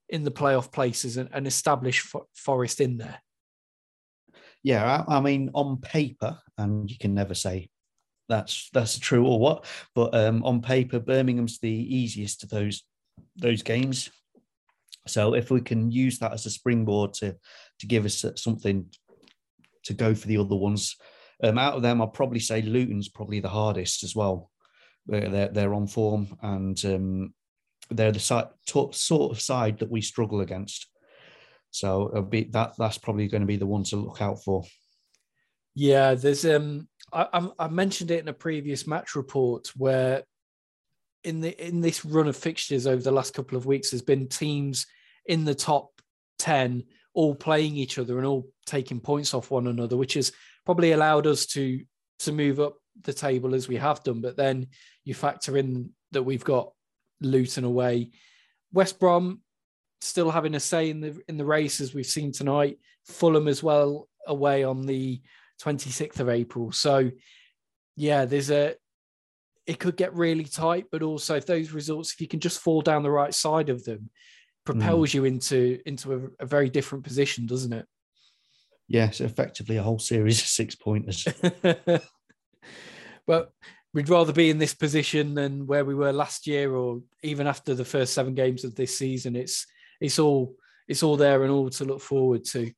in 0.10 0.24
the 0.24 0.32
playoff 0.32 0.72
places 0.72 1.18
and, 1.18 1.30
and 1.34 1.48
establish 1.48 2.06
Forest 2.36 2.82
in 2.82 2.98
there. 2.98 3.20
Yeah, 4.62 5.04
I, 5.08 5.18
I, 5.18 5.20
mean, 5.20 5.50
on 5.54 5.78
paper, 5.78 6.38
and 6.58 6.89
you 6.89 6.98
can 6.98 7.13
never 7.13 7.34
say 7.34 7.70
that's 8.30 8.70
that's 8.74 8.98
true 8.98 9.26
or 9.26 9.39
what, 9.39 9.66
but 9.96 10.16
um, 10.16 10.44
on 10.44 10.62
paper, 10.62 11.00
Birmingham's 11.00 11.60
the 11.60 11.70
easiest 11.70 12.44
of 12.44 12.50
those 12.50 12.84
those 13.36 13.63
games. 13.63 14.10
So 15.08 15.34
if 15.34 15.52
we 15.52 15.60
can 15.60 15.92
use 15.92 16.20
that 16.20 16.32
as 16.32 16.46
a 16.46 16.50
springboard 16.50 17.13
to 17.16 17.36
to 17.80 17.86
give 17.88 18.06
us 18.06 18.24
something 18.36 18.86
to 19.84 19.94
go 19.94 20.16
for 20.16 20.28
the 20.28 20.38
other 20.38 20.56
ones, 20.56 20.96
um, 21.43 21.58
out 21.58 21.75
of 21.75 21.82
them, 21.82 22.01
I'll 22.01 22.08
probably 22.08 22.39
say 22.39 22.62
Luton's 22.62 23.10
probably 23.10 23.39
the 23.39 23.49
hardest 23.49 24.03
as 24.03 24.15
well. 24.15 24.49
They're 25.06 25.49
they're 25.49 25.73
on 25.73 25.88
form 25.88 26.38
and 26.41 26.84
um, 26.86 27.34
they're 27.89 28.13
the 28.13 28.19
side, 28.19 28.47
t- 28.65 28.89
sort 28.91 29.32
of 29.32 29.41
side 29.41 29.79
that 29.79 29.91
we 29.91 30.01
struggle 30.01 30.41
against. 30.41 30.88
So 31.71 32.21
be 32.29 32.43
that 32.51 32.73
that's 32.77 32.97
probably 32.97 33.27
going 33.27 33.41
to 33.41 33.47
be 33.47 33.58
the 33.58 33.65
one 33.65 33.84
to 33.86 33.97
look 33.97 34.21
out 34.21 34.43
for. 34.43 34.63
Yeah, 35.75 36.13
there's 36.13 36.45
um 36.45 36.88
I, 37.12 37.47
I 37.60 37.67
mentioned 37.67 38.12
it 38.12 38.21
in 38.21 38.27
a 38.27 38.34
previous 38.34 38.88
match 38.88 39.15
report 39.15 39.71
where 39.75 40.23
in 41.23 41.41
the 41.41 41.67
in 41.67 41.82
this 41.82 42.06
run 42.06 42.27
of 42.27 42.38
fixtures 42.38 42.88
over 42.88 43.01
the 43.01 43.12
last 43.12 43.34
couple 43.34 43.58
of 43.58 43.65
weeks, 43.65 43.91
there's 43.91 44.01
been 44.01 44.27
teams 44.27 44.86
in 45.25 45.45
the 45.45 45.56
top 45.56 45.89
ten 46.38 46.84
all 47.13 47.36
playing 47.36 47.75
each 47.75 47.97
other 47.97 48.17
and 48.17 48.25
all 48.25 48.47
taking 48.65 48.99
points 48.99 49.34
off 49.34 49.51
one 49.51 49.67
another, 49.67 49.97
which 49.97 50.15
has 50.15 50.32
probably 50.65 50.91
allowed 50.91 51.28
us 51.28 51.45
to 51.47 51.84
to 52.19 52.32
move 52.32 52.60
up 52.60 52.76
the 53.02 53.13
table 53.13 53.56
as 53.56 53.67
we 53.67 53.76
have 53.78 54.04
done. 54.04 54.21
But 54.21 54.38
then 54.38 54.67
you 55.04 55.13
factor 55.13 55.58
in 55.58 55.91
that 56.12 56.23
we've 56.23 56.43
got 56.43 56.71
Luton 57.21 57.63
away, 57.63 58.12
West 58.71 58.99
Brom. 58.99 59.41
still 60.02 60.32
having 60.32 60.56
a 60.56 60.60
say 60.60 60.89
in 60.89 61.02
the 61.02 61.21
in 61.28 61.38
the 61.38 61.45
race 61.45 61.82
as 61.82 61.93
we've 61.93 62.06
seen 62.06 62.32
tonight. 62.32 62.80
Fulham 63.06 63.47
as 63.47 63.62
well 63.62 64.08
away 64.28 64.63
on 64.63 64.86
the 64.86 65.21
26th 65.62 66.19
of 66.19 66.30
April. 66.30 66.71
So 66.71 67.12
yeah, 67.95 68.26
there's 68.26 68.52
a 68.52 68.76
it 69.65 69.80
could 69.80 69.95
get 69.95 70.13
really 70.13 70.43
tight, 70.43 70.86
but 70.91 71.02
also 71.02 71.36
if 71.36 71.45
those 71.45 71.71
results, 71.71 72.13
if 72.13 72.21
you 72.21 72.28
can 72.28 72.39
just 72.39 72.60
fall 72.60 72.82
down 72.82 73.04
the 73.04 73.12
right 73.12 73.34
side 73.34 73.69
of 73.69 73.84
them, 73.86 74.10
propels 74.65 75.12
mm. 75.12 75.13
you 75.13 75.26
into 75.26 75.80
into 75.86 76.13
a, 76.13 76.43
a, 76.43 76.45
very 76.45 76.69
different 76.69 77.04
position, 77.04 77.45
doesn't 77.45 77.73
it? 77.73 77.86
Yes, 78.88 79.22
effectively 79.22 79.78
a 79.78 79.84
whole 79.84 80.00
series 80.00 80.39
of 80.39 80.48
six 80.48 80.76
pointers. 80.76 81.28
but 83.28 83.52
we'd 83.93 84.10
rather 84.10 84.34
be 84.34 84.50
in 84.50 84.58
this 84.58 84.74
position 84.74 85.34
than 85.34 85.65
where 85.67 85.86
we 85.86 85.96
were 85.96 86.12
last 86.12 86.48
year, 86.48 86.74
or 86.74 87.02
even 87.24 87.48
after 87.48 87.74
the 87.74 87.86
first 87.86 88.13
seven 88.13 88.34
games 88.34 88.63
of 88.63 88.76
this 88.76 88.98
season. 88.98 89.36
It's 89.36 89.65
it's 90.02 90.19
all 90.19 90.56
it's 90.88 91.04
all 91.04 91.17
there 91.17 91.43
and 91.43 91.52
all 91.52 91.69
to 91.69 91.86
look 91.86 92.02
forward 92.02 92.43
to. 92.46 92.72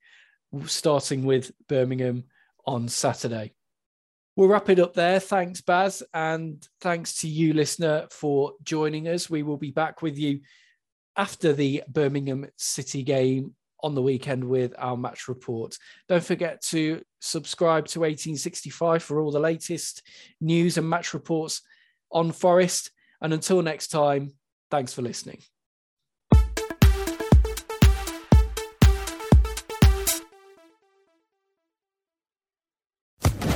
Starting 0.65 1.26
with 1.26 1.52
Birmingham 1.68 2.26
on 2.65 2.88
Saturday. 2.88 3.54
We'll 4.36 4.50
wrap 4.50 4.70
it 4.70 4.80
up 4.80 4.94
there. 4.94 5.20
Thanks, 5.20 5.62
Baz. 5.62 6.04
And 6.13 6.65
thanks 6.82 7.22
to 7.22 7.28
you, 7.28 7.54
listener, 7.54 8.08
for 8.12 8.54
joining 8.63 9.08
us. 9.08 9.30
We 9.30 9.44
will 9.44 9.58
be 9.58 9.72
back 9.72 10.02
with 10.02 10.18
you 10.18 10.41
after 11.18 11.54
the 11.54 11.84
Birmingham 11.88 12.46
City 12.58 13.04
game 13.04 13.56
on 13.86 13.93
the 13.93 14.02
weekend 14.02 14.43
with 14.43 14.74
our 14.80 14.98
match 14.98 15.28
report. 15.28 15.78
Don't 16.10 16.24
forget 16.24 16.60
to 16.63 17.04
subscribe 17.21 17.86
to 17.89 18.00
1865 18.00 19.04
for 19.04 19.21
all 19.21 19.32
the 19.32 19.39
latest 19.39 20.02
news 20.41 20.80
and 20.80 20.89
match 20.89 21.13
reports 21.13 21.62
on 22.12 22.32
Forest. 22.32 22.89
And 23.21 23.32
until 23.32 23.62
next 23.62 23.89
time, 23.89 24.34
thanks 24.71 24.91
for 24.91 25.04
listening. 25.04 25.41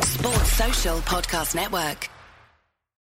Sports 0.04 0.52
Social 0.54 0.98
Podcast 1.00 1.56
Network. 1.56 2.08